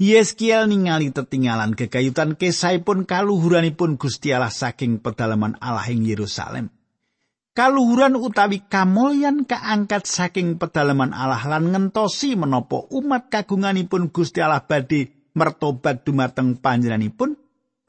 Yeskiel 0.00 0.70
ningali 0.70 1.12
tetinggalan 1.12 1.76
kegayutan 1.76 2.38
kesaipun 2.38 3.04
kaluhuranipun 3.04 4.00
Gusti 4.00 4.32
Allah 4.32 4.48
saking 4.48 5.02
pedalaman 5.02 5.60
Allah 5.60 5.84
ing 5.92 6.08
Yerusalem. 6.08 6.72
kaluhuran 7.60 8.16
utawi 8.16 8.64
kamulyan 8.64 9.44
kaangkat 9.44 10.06
saking 10.06 10.56
pedalaman 10.56 11.12
Allah 11.12 11.44
lan 11.44 11.68
ngentosi 11.74 12.38
menapa 12.38 12.88
umat 12.88 13.28
kagunganipun 13.28 14.08
Gusti 14.14 14.40
Allah 14.40 14.64
badhe 14.64 15.30
mertobat 15.34 16.06
dumateng 16.06 16.58
panjenenganipun 16.58 17.36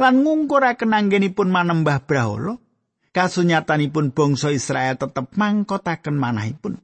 lan 0.01 0.13
ngungkuraken 0.25 0.91
anggenipun 0.91 1.49
manembah 1.53 2.01
brahala 2.03 2.57
kasunyatanipun 3.11 4.15
bangsa 4.15 4.51
Israel 4.51 4.95
tetep 4.95 5.35
mangkotaken 5.35 6.15
manahipun 6.15 6.79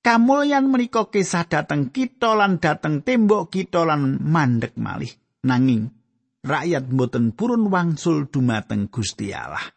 kamulyan 0.00 0.68
menika 0.68 1.08
kisah 1.08 1.44
dateng 1.44 1.92
kita 1.92 2.32
lan 2.36 2.60
dateng 2.60 3.04
tembok 3.04 3.52
kita 3.52 3.84
lan 3.84 4.20
mandek 4.20 4.76
malih 4.80 5.12
nanging 5.44 5.92
rakyat 6.40 6.88
mboten 6.88 7.36
purun 7.36 7.68
wangsul 7.68 8.28
dumateng 8.32 8.88
Gusti 8.88 9.32
Allah 9.36 9.76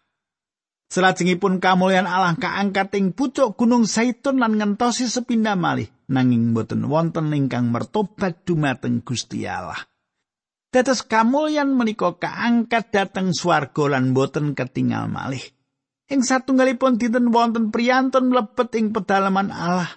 Selajengipun 0.93 1.58
kamulyan 1.58 2.06
Allah 2.06 2.38
kaangkat 2.38 2.93
ing 3.02 3.17
pucuk 3.17 3.58
Gunung 3.58 3.89
Saitun 3.89 4.38
lan 4.38 4.62
ngentosi 4.62 5.10
sepindah 5.10 5.58
malih 5.58 5.89
nanging 6.06 6.54
boten 6.54 6.86
wonten 6.86 7.34
ingkang 7.34 7.74
mertobat 7.74 8.46
dumateng 8.46 9.02
Gusti 9.02 9.50
Allah. 9.50 9.89
Dados 10.69 11.02
kamulyan 11.02 11.74
menika 11.74 12.13
kaangkat 12.13 12.93
dhateng 12.93 13.34
swarga 13.34 13.98
lan 13.98 14.13
boten 14.13 14.54
ketinggal 14.54 15.10
malih. 15.10 15.41
Ing 16.12 16.26
satunggalipun 16.26 17.00
dinten 17.00 17.32
wonten 17.32 17.72
priyantun 17.72 18.32
mlebet 18.32 18.76
ing 18.76 18.92
pedalaman 18.92 19.54
Allah. 19.54 19.92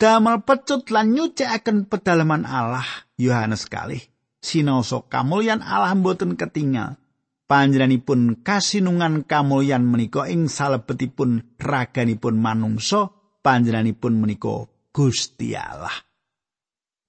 Damel 0.00 0.42
pecut 0.42 0.88
lan 0.88 1.12
nyucikaken 1.12 1.86
pedalaman 1.88 2.48
Allah. 2.48 2.86
Yohanes 3.20 3.68
kalih 3.68 4.02
sinaosa 4.40 5.04
kamulyan 5.08 5.64
Allah 5.64 5.94
boten 5.96 6.36
ketinggal. 6.36 6.98
panjenenganipun 7.44 8.40
kasinungan 8.40 9.28
kamulyan 9.28 9.84
menika 9.84 10.26
ing 10.28 10.48
salebetipun 10.48 11.60
raganipun 11.60 12.34
manungsa 12.40 13.12
panjenenganipun 13.44 14.16
menika 14.16 14.68
Gusti 14.94 15.52
Allah 15.52 15.92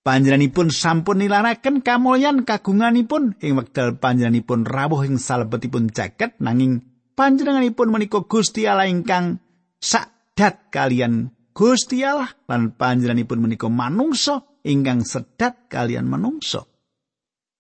panjenenganipun 0.04 0.70
sampun 0.70 1.24
nilaraken 1.24 1.80
kamulyan 1.82 2.44
kagunganipun 2.44 3.40
ing 3.40 3.56
wekdal 3.56 3.96
panjenenganipun 3.98 4.68
rawuh 4.68 5.08
ing 5.08 5.18
salebetipun 5.18 5.90
jagat 5.90 6.36
nanging 6.44 6.84
panjenenganipun 7.16 7.88
menika 7.90 8.22
Gusti 8.28 8.68
Allah 8.68 8.92
ingkang 8.92 9.40
sadat 9.80 10.70
kalian 10.70 11.32
Gusti 11.56 12.04
Allah 12.04 12.30
lan 12.52 12.76
panjenenganipun 12.76 13.40
menika 13.40 13.72
manungsa 13.72 14.44
ingkang 14.68 15.08
sedat 15.08 15.72
kalian 15.72 16.06
manungsa 16.06 16.68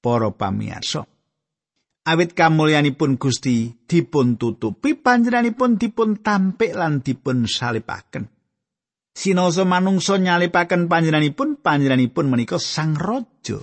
para 0.03 0.29
pamirsa 0.35 1.07
awit 2.05 2.37
kamulyanipun 2.37 3.17
Gusti 3.17 3.73
dipun 3.89 4.37
tutupi 4.37 4.93
panjenenganipun 4.93 5.81
dipun 5.81 6.21
tampik 6.21 6.77
lan 6.77 7.01
dipun 7.01 7.49
salipaken. 7.49 8.29
Sinoso 9.15 9.65
manungsa 9.65 10.21
nyalipaken 10.21 10.85
panjenenganipun 10.91 11.63
panjenenganipun 11.63 12.25
menika 12.29 12.61
sang 12.61 12.93
raja. 12.93 13.57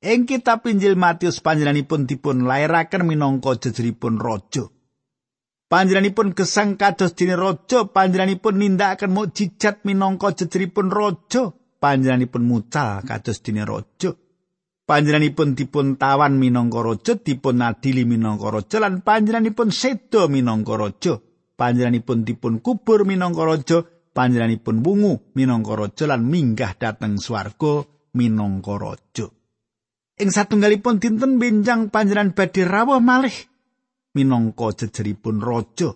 Ing 0.00 0.24
kitab 0.24 0.64
Injil 0.64 0.96
Matius 0.96 1.44
panjenenganipun 1.44 2.08
dipun 2.08 2.46
lairaken 2.46 3.04
minangka 3.04 3.58
jejeripun 3.58 4.16
raja. 4.16 4.70
Panjenenganipun 5.70 6.34
gesang 6.34 6.74
kados 6.74 7.14
dene 7.14 7.38
raja, 7.38 7.86
panjenenganipun 7.86 8.58
nindakaken 8.58 9.14
mukjizat 9.14 9.86
minangka 9.86 10.34
jejeripun 10.34 10.90
raja, 10.90 11.54
panjenenganipun 11.78 12.42
mucal 12.42 13.06
kados 13.06 13.38
dene 13.38 13.62
raja. 13.62 14.10
panjenenganipun 14.90 15.54
dipun 15.54 15.94
tawan 15.94 16.34
minangka 16.34 16.82
raja 16.82 17.14
dipun 17.14 17.62
adili 17.62 18.02
minangka 18.02 18.50
raja 18.50 18.82
lan 18.82 19.06
panjenenganipun 19.06 19.70
seda 19.70 20.26
minangka 20.26 20.74
raja. 20.74 21.14
Panjenenganipun 21.54 22.26
dipun 22.26 22.58
kubur 22.58 23.06
minangka 23.06 23.46
raja 23.46 23.78
panjenenganipun 23.86 24.82
wungu 24.82 25.30
minangka 25.38 25.78
raja 25.78 26.10
lan 26.10 26.26
minggah 26.26 26.74
dhateng 26.74 27.22
swarga 27.22 27.86
minangka 28.18 28.74
raja. 28.82 29.26
Ing 30.18 30.34
satunggalipun 30.34 30.98
dinten 30.98 31.38
benjang 31.38 31.94
panjenengan 31.94 32.34
badhe 32.34 32.66
rawuh 32.66 32.98
malih 32.98 33.32
minangka 34.16 34.74
jejeripun 34.74 35.42
raja 35.42 35.94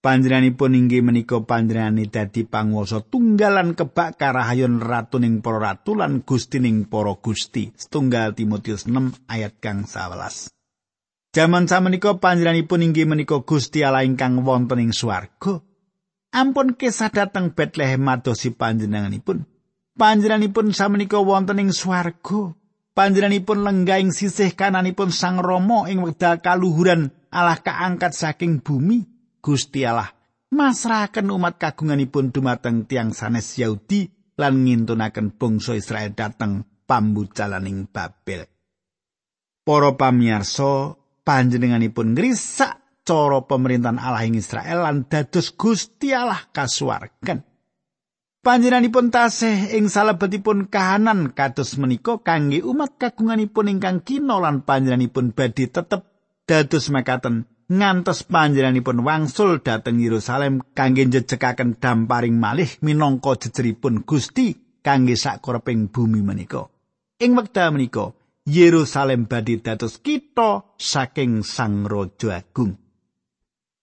Panjenenganipun 0.00 0.72
inggih 0.72 1.04
menika 1.04 1.44
panjenengane 1.44 2.08
dadi 2.08 2.48
panguwasa 2.48 3.04
tunggalan 3.04 3.76
kebak 3.76 4.16
karahayon 4.16 4.80
ratuning 4.80 5.44
para 5.44 5.60
ratu 5.60 5.92
lan 5.92 6.24
gustining 6.24 6.88
para 6.88 7.12
gusti. 7.20 7.68
Setunggal 7.76 8.32
Timotius 8.32 8.88
6 8.88 9.28
ayat 9.28 9.60
kang 9.60 9.84
11. 9.84 10.48
Jaman 11.36 11.68
samenika 11.68 12.16
panjenenganipun 12.16 12.80
inggih 12.80 13.04
menika 13.04 13.44
Gusti 13.44 13.84
Allah 13.84 14.08
ingkang 14.08 14.40
wonten 14.40 14.80
ing 14.80 14.96
swarga. 14.96 15.60
Ampun 16.32 16.80
kesah 16.80 17.12
dhateng 17.12 17.52
Bethlehem 17.52 18.00
madosi 18.00 18.56
panjenenganipun. 18.56 19.44
Panjenenganipun 20.00 20.72
samenika 20.72 21.20
wonten 21.20 21.60
ing 21.60 21.76
swarga. 21.76 22.56
Panjenenganipun 23.00 23.64
lenggah 23.64 23.96
ing 23.96 24.12
sisih 24.12 24.52
kananipun 24.52 25.08
Sang 25.08 25.40
Rama 25.40 25.88
ing 25.88 26.04
wekdal 26.04 26.44
kaluhuran 26.44 27.08
Allah 27.32 27.56
kaangkat 27.56 28.12
saking 28.12 28.60
bumi. 28.60 29.08
Gusti 29.40 29.88
Allah 29.88 30.12
masrahaken 30.52 31.32
umat 31.32 31.56
kagunganipun 31.56 32.28
dumateng 32.28 32.84
tiang 32.84 33.16
sanes 33.16 33.56
Yahudi 33.56 34.04
lan 34.36 34.68
ngintunaken 34.68 35.32
bangsa 35.32 35.80
Israel 35.80 36.12
dateng 36.12 36.68
pambujalaning 36.84 37.88
Babel. 37.88 38.44
Para 39.64 39.96
pamirsa, 39.96 40.92
panjenenganipun 41.24 42.12
ngrisak 42.12 43.00
cara 43.00 43.40
pemerintahan 43.48 43.96
Allah 43.96 44.28
ing 44.28 44.36
Israel 44.36 44.84
lan 44.84 45.08
dados 45.08 45.56
Gusti 45.56 46.12
Allah 46.12 46.52
kasuwarken. 46.52 47.48
Panjenenganipun 48.40 49.12
tasih 49.12 49.76
ing 49.76 49.92
salebetipun 49.92 50.72
kahanan 50.72 51.36
kados 51.36 51.76
menika 51.76 52.24
kangge 52.24 52.64
umat 52.64 52.96
kagunganipun 52.96 53.68
ingkang 53.68 54.00
kina 54.00 54.40
lan 54.40 54.64
panjenenganipun 54.64 55.36
badhe 55.36 55.68
tetep 55.68 56.08
dados 56.48 56.88
mekaten 56.88 57.44
ngantos 57.68 58.24
panjenenganipun 58.24 59.04
wangsul 59.04 59.60
dhateng 59.60 60.00
Yerusalem 60.00 60.64
kangge 60.72 61.04
njejekaken 61.04 61.76
damparing 61.84 62.40
malih 62.40 62.80
minangka 62.80 63.36
jejeripun 63.44 64.08
Gusti 64.08 64.56
kangge 64.80 65.20
sakoreping 65.20 65.92
bumi 65.92 66.24
menika. 66.24 66.72
Ing 67.20 67.36
wekdal 67.36 67.76
menika 67.76 68.16
Yerusalem 68.48 69.28
badhe 69.28 69.60
dados 69.60 70.00
kita 70.00 70.64
saking 70.80 71.44
Sang 71.44 71.84
Raja 71.84 72.40
Agung. 72.40 72.80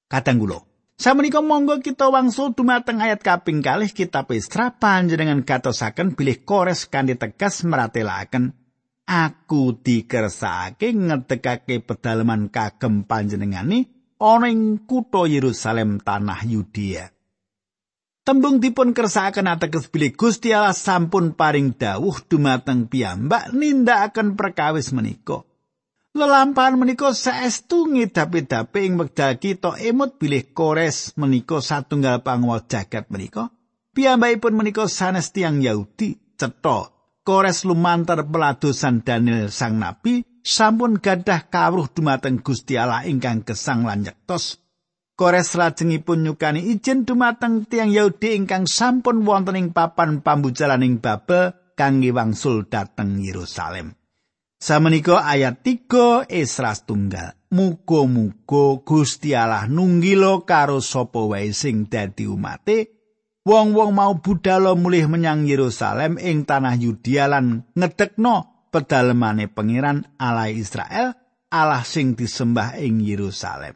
Kadang 0.10 0.42
kula 0.42 0.67
Samenika 0.98 1.46
monggo 1.46 1.78
kita 1.78 2.10
wangsul 2.10 2.58
dumateng 2.58 2.98
ayat 2.98 3.22
kaping 3.22 3.62
kalih 3.62 3.94
kitab 3.94 4.34
Esra 4.34 4.74
panjenengan 4.74 5.46
katosaken 5.46 6.18
bilih 6.18 6.42
kores 6.42 6.90
kanthi 6.90 7.14
tegas 7.14 7.62
meratelaken 7.62 8.58
aku 9.06 9.78
dikersake 9.78 10.98
ngedekake 10.98 11.86
pedalaman 11.86 12.50
kagem 12.50 13.06
panjenengane 13.06 13.86
ana 14.18 14.50
ing 14.50 14.90
kutha 14.90 15.30
Yerusalem 15.30 16.02
tanah 16.02 16.42
Yudea. 16.50 17.14
Tembung 18.26 18.60
dipun 18.60 18.92
kersakaken 18.92 19.54
ateges 19.54 19.88
bilih 19.88 20.18
Gusti 20.18 20.52
Allah 20.52 20.76
sampun 20.76 21.38
paring 21.38 21.78
dawuh 21.78 22.26
dumateng 22.28 22.92
piyambak 22.92 23.56
nindakaken 23.56 24.36
perkawis 24.36 24.92
menika. 24.92 25.47
Lelampahan 26.16 26.80
menika 26.80 27.12
saestu 27.12 27.92
ngidapi-dapi 27.92 28.80
ing 28.88 28.96
wekdal 28.96 29.36
kita 29.42 29.76
emut 29.82 30.16
bilih 30.16 30.50
Kores 30.56 31.18
menika 31.20 31.60
satunggal 31.60 32.24
panguwasa 32.24 32.88
jagat 32.88 33.12
menika. 33.12 33.52
Piyambakipun 33.92 34.54
menika 34.56 34.88
sanes 34.88 35.34
tiyang 35.34 35.60
Yahudi 35.60 36.38
cetha 36.38 36.94
Kores 37.28 37.68
lumantar 37.68 38.24
peladosan 38.24 39.04
Daniel 39.04 39.52
sang 39.52 39.84
nabi 39.84 40.24
sampun 40.48 41.04
gadah 41.04 41.52
kawruh 41.52 41.92
dumateng 41.92 42.40
Gusti 42.40 42.80
Allah 42.80 43.04
ingkang 43.04 43.44
gesang 43.44 43.84
lan 43.84 44.08
nyektos. 44.08 44.64
Kores 45.18 45.60
lajengipun 45.60 46.24
nyukani 46.24 46.64
izin 46.72 47.04
dumateng 47.04 47.68
tiang 47.68 47.92
Yahudi 47.92 48.38
ingkang 48.38 48.64
sampun 48.64 49.28
wonten 49.28 49.60
ing 49.60 49.76
papan 49.76 50.24
pambujalaning 50.24 51.04
Babel 51.04 51.52
kangge 51.76 52.16
wangsul 52.16 52.70
dateng 52.70 53.20
Yerusalem. 53.20 53.98
Samenika 54.58 55.22
ayat 55.22 55.62
3 55.62 56.34
Esra 56.34 56.74
tunggal. 56.74 57.38
Muga-muga 57.48 58.84
Gusti 58.84 59.32
Allah 59.32 59.72
nunggilo 59.72 60.44
karo 60.44 60.84
sapa 60.84 61.24
wae 61.24 61.56
sing 61.56 61.88
dadi 61.88 62.28
umate 62.28 62.98
Wong-wong 63.48 63.96
mau 63.96 64.20
budhalo 64.20 64.76
mulih 64.76 65.08
menyang 65.08 65.48
Yerusalem 65.48 66.20
ing 66.20 66.44
tanah 66.44 66.76
Yudea 66.76 67.32
lan 67.32 67.64
ngedekno 67.80 68.68
pedalemane 68.76 69.48
pangeran 69.48 70.04
Allah 70.20 70.52
Israel, 70.52 71.16
Allah 71.48 71.88
sing 71.88 72.12
disembah 72.12 72.76
ing 72.76 73.00
Yerusalem. 73.00 73.72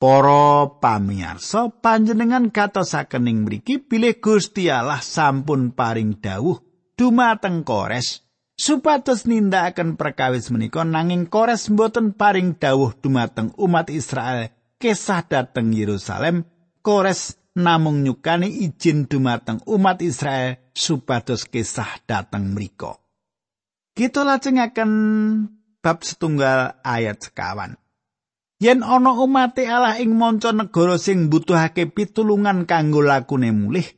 Para 0.00 0.80
pamirsa, 0.80 1.68
panjenengan 1.68 2.48
katosaken 2.48 3.28
ing 3.28 3.44
mriki 3.44 3.84
bilih 3.84 4.16
Gusti 4.16 4.72
Allah 4.72 5.04
sampun 5.04 5.76
paring 5.76 6.16
dawuh 6.16 6.56
dumateng 6.96 7.60
Kores 7.68 8.29
supados 8.60 9.24
nindakaken 9.24 9.96
perkawis 9.96 10.52
menika 10.52 10.84
nanging 10.84 11.32
Kores 11.32 11.72
mboten 11.72 12.12
paring 12.12 12.60
dawuh 12.60 12.92
dumateng 13.00 13.56
umat 13.56 13.88
Israel 13.88 14.52
kesah 14.76 15.24
dateng 15.24 15.72
Yerusalem. 15.72 16.44
Kores 16.84 17.40
namung 17.56 18.04
nyukani 18.04 18.52
izin 18.52 19.08
dumateng 19.08 19.64
umat 19.64 20.04
Israel 20.04 20.60
supados 20.76 21.48
kisah 21.48 22.04
dateng 22.04 22.52
mriko. 22.52 23.00
Kita 23.96 24.28
lajengaken 24.28 24.92
bab 25.80 26.04
setunggal 26.04 26.80
ayat 26.84 27.16
sekawan. 27.24 27.80
Yen 28.60 28.84
ana 28.84 29.16
umat 29.16 29.56
Allah 29.64 29.96
ing 30.04 30.12
manca 30.20 30.52
negara 30.52 31.00
sing 31.00 31.32
mbutuhake 31.32 31.88
pitulungan 31.88 32.68
kanggo 32.68 33.00
lakune 33.00 33.56
mulih, 33.56 33.88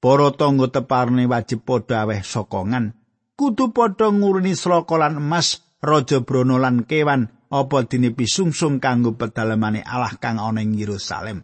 para 0.00 0.32
tangga 0.32 0.72
teparne 0.72 1.28
wajib 1.28 1.68
padha 1.68 2.08
aweh 2.08 2.24
sokongan. 2.24 2.99
Kudu 3.40 3.72
padha 3.72 4.12
nguruni 4.12 4.52
slokolan 4.52 5.16
emas, 5.16 5.64
raja 5.80 6.20
brono 6.20 6.60
lan 6.60 6.84
kewan 6.84 7.48
apa 7.48 7.88
dene 7.88 8.12
pisungsung 8.12 8.84
kanggo 8.84 9.16
pedalemane 9.16 9.80
Allah 9.80 10.12
kang 10.20 10.36
ana 10.36 10.60
ing 10.60 10.76
Yerusalem. 10.76 11.40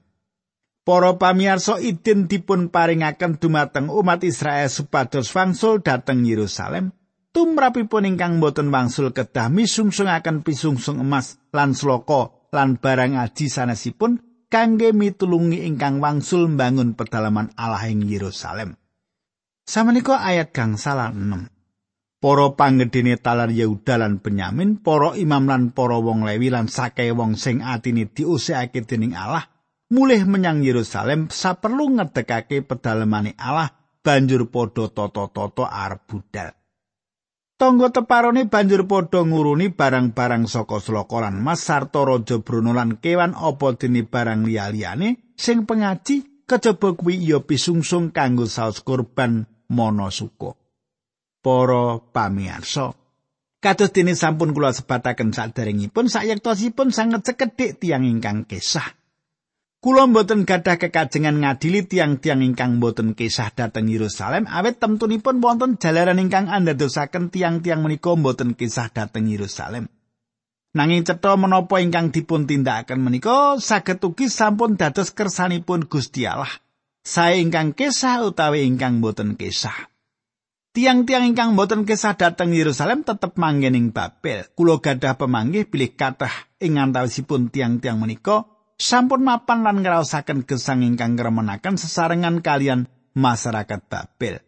Para 0.85 1.17
pamirsa 1.17 1.81
idin 1.81 2.29
dipun 2.29 2.69
paringaken 2.69 3.41
dumateng 3.41 3.89
umat 3.89 4.29
Israel 4.29 4.69
supados 4.69 5.33
wangsul 5.33 5.81
dhateng 5.81 6.29
Yerusalem. 6.29 6.93
Tumrapipun 7.33 8.05
ingkang 8.05 8.45
boten 8.45 8.69
wangsul 8.69 9.17
kedah 9.17 9.49
misungsungaken 9.49 10.45
pisungsung 10.45 11.01
emas 11.01 11.41
lan 11.57 11.73
sloka 11.73 12.53
lan 12.53 12.77
barang 12.77 13.17
aji 13.17 13.49
sanesipun 13.49 14.45
kangge 14.53 14.93
mitulungi 14.93 15.65
ingkang 15.65 16.05
wangsul 16.05 16.45
mbangun 16.45 16.93
pedalaman 16.93 17.57
Allah 17.57 17.89
ing 17.89 18.05
Yerusalem. 18.05 18.77
Samenika 19.65 20.21
ayat 20.21 20.53
kang 20.53 20.77
salah 20.77 21.09
6. 21.09 21.56
Para 22.17 22.57
panggedene 22.57 23.21
talar 23.21 23.53
Yehuda 23.53 24.01
lan 24.01 24.25
Benyamin, 24.25 24.81
para 24.81 25.13
imam 25.21 25.45
lan 25.45 25.77
para 25.77 26.01
wong 26.01 26.25
Lewi 26.25 26.49
lan 26.49 26.67
sakai 26.73 27.13
wong 27.13 27.37
sing 27.37 27.61
atine 27.61 28.09
diusikake 28.09 28.89
dening 28.89 29.13
Allah 29.13 29.45
mulih 29.93 30.27
menyang 30.27 30.65
Yerusalem 30.67 31.31
saperlu 31.31 32.01
ngedekake 32.01 32.65
pedalemane 32.65 33.37
Allah 33.39 33.71
banjur 34.01 34.49
padha 34.51 34.91
tata-tata 34.91 35.69
arep 35.69 36.03
budal. 36.09 36.51
Tonggo 37.57 37.89
teparone 37.89 38.49
banjur 38.49 38.85
padha 38.85 39.25
nguruni 39.25 39.73
barang-barang 39.73 40.45
saka 40.45 40.77
slokolan 40.81 41.41
mas 41.41 41.65
sarta 41.65 42.05
raja 42.05 42.41
Bruno 42.41 42.77
lan 42.77 43.01
kewan 43.01 43.33
apa 43.33 43.77
dene 43.81 44.05
barang 44.05 44.45
liya-liyane 44.45 45.37
sing 45.37 45.65
pengaji 45.65 46.45
kejaba 46.45 46.97
kuwi 46.97 47.17
ya 47.29 47.41
pisungsung 47.41 48.13
kanggo 48.13 48.45
saus 48.45 48.85
kurban 48.85 49.49
monosuko. 49.73 50.66
Para 51.47 52.03
pamirsa, 52.03 52.91
kados 53.63 53.95
dene 53.95 54.19
sampun 54.19 54.51
kula 54.51 54.75
sebataken 54.75 55.31
saderengipun 55.31 56.11
sayektosipun 56.11 56.91
sanget 56.91 57.23
cekedhik 57.23 57.79
tiyang 57.79 58.03
ingkang 58.03 58.51
kesah. 58.51 58.99
Kula 59.79 60.11
mboten 60.11 60.43
gadah 60.43 60.75
kekajengan 60.75 61.39
ngadili 61.39 61.87
tiang-tiang 61.87 62.43
ingkang 62.43 62.83
mboten 62.83 63.15
kisah 63.15 63.55
dhateng 63.55 63.87
Yerusalem 63.87 64.51
awet 64.51 64.83
temtunipun 64.83 65.39
wonten 65.39 65.79
jalaran 65.79 66.19
ingkang 66.19 66.51
andadosaken 66.51 67.31
tiang-tiang 67.31 67.79
menika 67.79 68.11
mboten 68.19 68.59
kisah 68.59 68.91
dhateng 68.91 69.31
Yerusalem. 69.31 69.87
Nanging 70.75 71.07
cetha 71.07 71.39
menapa 71.39 71.79
ingkang 71.79 72.11
dipun 72.11 72.51
tindakaken 72.51 72.99
menika 72.99 73.63
saged 73.63 74.03
ugi 74.03 74.27
sampun 74.27 74.75
dados 74.75 75.15
kersanipun 75.15 75.87
Gusti 75.87 76.27
Allah. 76.27 76.51
Sae 77.07 77.39
ingkang 77.39 77.71
kisah 77.71 78.27
utawi 78.27 78.67
ingkang 78.67 78.99
mboten 78.99 79.39
kisah. 79.39 79.95
Tiang-tiang 80.77 81.25
ingkang 81.33 81.57
mboten 81.57 81.89
kisah 81.89 82.21
dhateng 82.21 82.53
Yerusalem 82.53 83.01
tetep 83.01 83.33
manggen 83.41 83.73
ing 83.73 83.97
Babel. 83.97 84.45
Kula 84.53 84.77
gadah 84.77 85.17
pemanggih 85.17 85.65
bilih 85.65 85.97
kathah 85.97 86.53
ing 86.61 86.77
antawisipun 86.77 87.49
tiang-tiang 87.49 87.97
menika 87.97 88.45
sampun 88.77 89.25
mapan 89.25 89.65
lan 89.65 89.81
ngraosaken 89.81 90.45
gesang 90.45 90.85
ingkang 90.85 91.17
ngremenaken 91.17 91.81
sesarengan 91.81 92.45
kalian 92.45 92.93
masyarakat 93.17 93.89
Babel. 93.89 94.45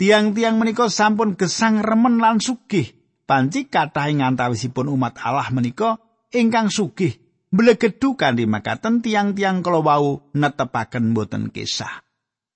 Tiang-tiang 0.00 0.56
menika 0.56 0.88
sampun 0.88 1.36
gesang 1.36 1.84
remen 1.84 2.16
lan 2.16 2.40
sugih. 2.40 2.96
Panci 3.28 3.68
kathah 3.68 4.08
ing 4.08 4.24
antawisipun 4.24 4.88
umat 4.88 5.20
Allah 5.20 5.52
menika 5.52 6.00
ingkang 6.32 6.72
sugih 6.72 7.12
Mblegedu 7.48 8.16
kanthi 8.16 8.44
makaten 8.44 9.04
tiang-tiang 9.04 9.60
kala 9.60 10.00
netepaken 10.32 11.16
boten 11.16 11.48
kisah. 11.48 12.07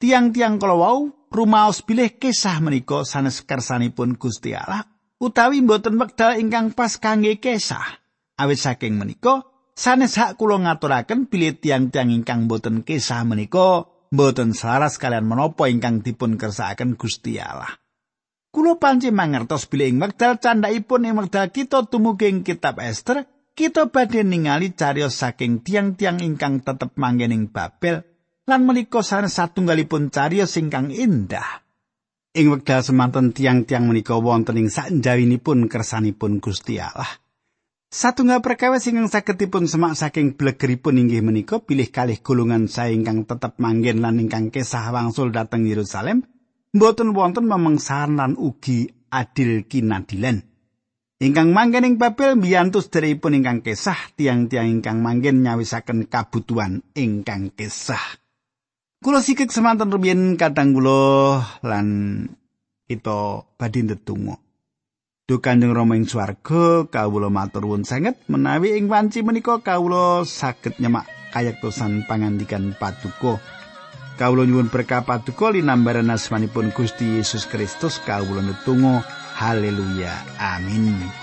Tiang-tiang 0.03 0.59
kala 0.59 0.75
wau 0.75 1.15
rumaos 1.31 1.79
bilih 1.87 2.19
kisah 2.19 2.59
menika 2.59 3.07
sanes 3.07 3.39
kersanipun 3.47 4.19
Gusti 4.19 4.51
Allah 4.51 4.83
utawi 5.23 5.63
boten 5.63 5.95
wekdal 5.95 6.43
ingkang 6.43 6.75
pas 6.75 6.99
kangge 6.99 7.39
kisah. 7.39 8.03
Awit 8.35 8.59
saking 8.59 8.99
menika 8.99 9.47
sanes 9.79 10.19
hak 10.19 10.43
kula 10.43 10.59
ngaturaken 10.59 11.31
bilih 11.31 11.55
tiang-tiang 11.55 12.11
ingkang 12.11 12.51
boten 12.51 12.83
kisah 12.83 13.23
menika 13.23 13.87
boten 14.11 14.59
selaras 14.59 14.99
kalian 14.99 15.23
menapa 15.23 15.71
ingkang 15.71 16.03
dipun 16.03 16.35
kersakaken 16.35 16.99
Gusti 16.99 17.39
Allah. 17.39 17.71
Kulo 18.51 18.83
panci 18.83 19.15
mangertos 19.15 19.71
bilih 19.71 19.87
ing 19.87 19.99
wekdal 20.03 20.43
candhaipun 20.43 21.07
ing 21.07 21.15
wekdal 21.15 21.55
kita 21.55 21.87
tumuging 21.87 22.43
kitab 22.43 22.83
Esther, 22.83 23.23
kita 23.55 23.87
badhe 23.87 24.27
ningali 24.27 24.75
cariyos 24.75 25.15
saking 25.15 25.63
tiang-tiang 25.63 26.19
ingkang 26.19 26.59
tetep 26.59 26.91
manggen 26.99 27.31
ing 27.31 27.55
Babel 27.55 28.03
lan 28.47 28.67
menika 28.67 29.07
sanes 29.07 29.39
satunggalipun 29.39 30.11
cariyos 30.11 30.59
ingkang 30.59 30.91
indah. 30.91 31.63
Ing 32.33 32.49
wekdal 32.49 32.81
semanten 32.81 33.37
tiang-tiang 33.37 33.85
menika 33.85 34.17
wonten 34.17 34.57
ing 34.57 34.73
sakjawinipun 34.73 35.69
kersanipun 35.69 36.41
Gusti 36.41 36.81
Allah. 36.81 37.21
Satunggal 37.93 38.41
perkawis 38.41 38.89
ingkang 38.89 39.13
saged 39.13 39.37
dipun 39.37 39.69
semak 39.69 40.01
saking 40.01 40.33
blegeripun 40.33 40.97
inggih 40.97 41.21
menika 41.21 41.61
pilih 41.61 41.93
kalih 41.93 42.25
golongan 42.25 42.65
sae 42.65 42.97
ingkang 42.97 43.29
tetep 43.29 43.61
manggen 43.61 44.01
lan 44.01 44.17
ingkang 44.17 44.49
kesah 44.49 44.89
wangsul 44.97 45.29
dhateng 45.29 45.69
Yerusalem 45.69 46.25
mboten 46.73 47.13
wonten 47.13 47.45
memengsahan 47.45 48.17
lan 48.17 48.33
ugi 48.41 48.89
adil 49.13 49.69
kinadilan. 49.69 50.41
Ingkang 51.21 51.53
manggen 51.53 51.85
ing 51.85 51.95
Babel 52.01 52.41
mbiyantu 52.41 52.81
sederipun 52.81 53.37
ingkang 53.37 53.61
kesah 53.61 54.17
tiang-tiang 54.17 54.73
ingkang 54.81 55.05
manggen 55.05 55.45
nyawisaken 55.45 56.09
kabutuhan 56.09 56.81
ingkang 56.97 57.53
kesah. 57.53 58.22
Kula 59.03 59.19
sikik 59.19 59.51
semanten 59.51 59.91
rumiyin 59.91 60.39
kadang 60.39 60.79
kula 60.79 61.43
lan 61.67 61.87
kita 62.87 63.43
badhe 63.59 63.83
ndedonga. 63.83 64.39
Duh 65.27 65.43
Kanjeng 65.43 65.75
Rama 65.75 65.99
ing 65.99 66.07
swarga 66.07 66.87
kawula 66.87 67.27
matur 67.27 67.67
nuwun 67.67 67.83
sanget 67.83 68.15
menawi 68.31 68.79
ing 68.79 68.87
wanci 68.87 69.27
menika 69.27 69.59
kawula 69.59 70.23
saged 70.23 70.79
nyemak 70.79 71.11
kayektosan 71.35 72.07
pangandikan 72.07 72.79
paduka. 72.79 73.43
Kawula 74.23 74.47
nyuwun 74.47 74.71
berkah 74.71 75.03
paduka 75.03 75.51
linambaran 75.51 76.07
asmanipun 76.07 76.71
Gusti 76.71 77.19
Yesus 77.19 77.51
Kristus 77.51 77.99
kawula 78.07 78.39
netunggal 78.39 79.03
haleluya. 79.35 80.15
Amin 80.39 81.22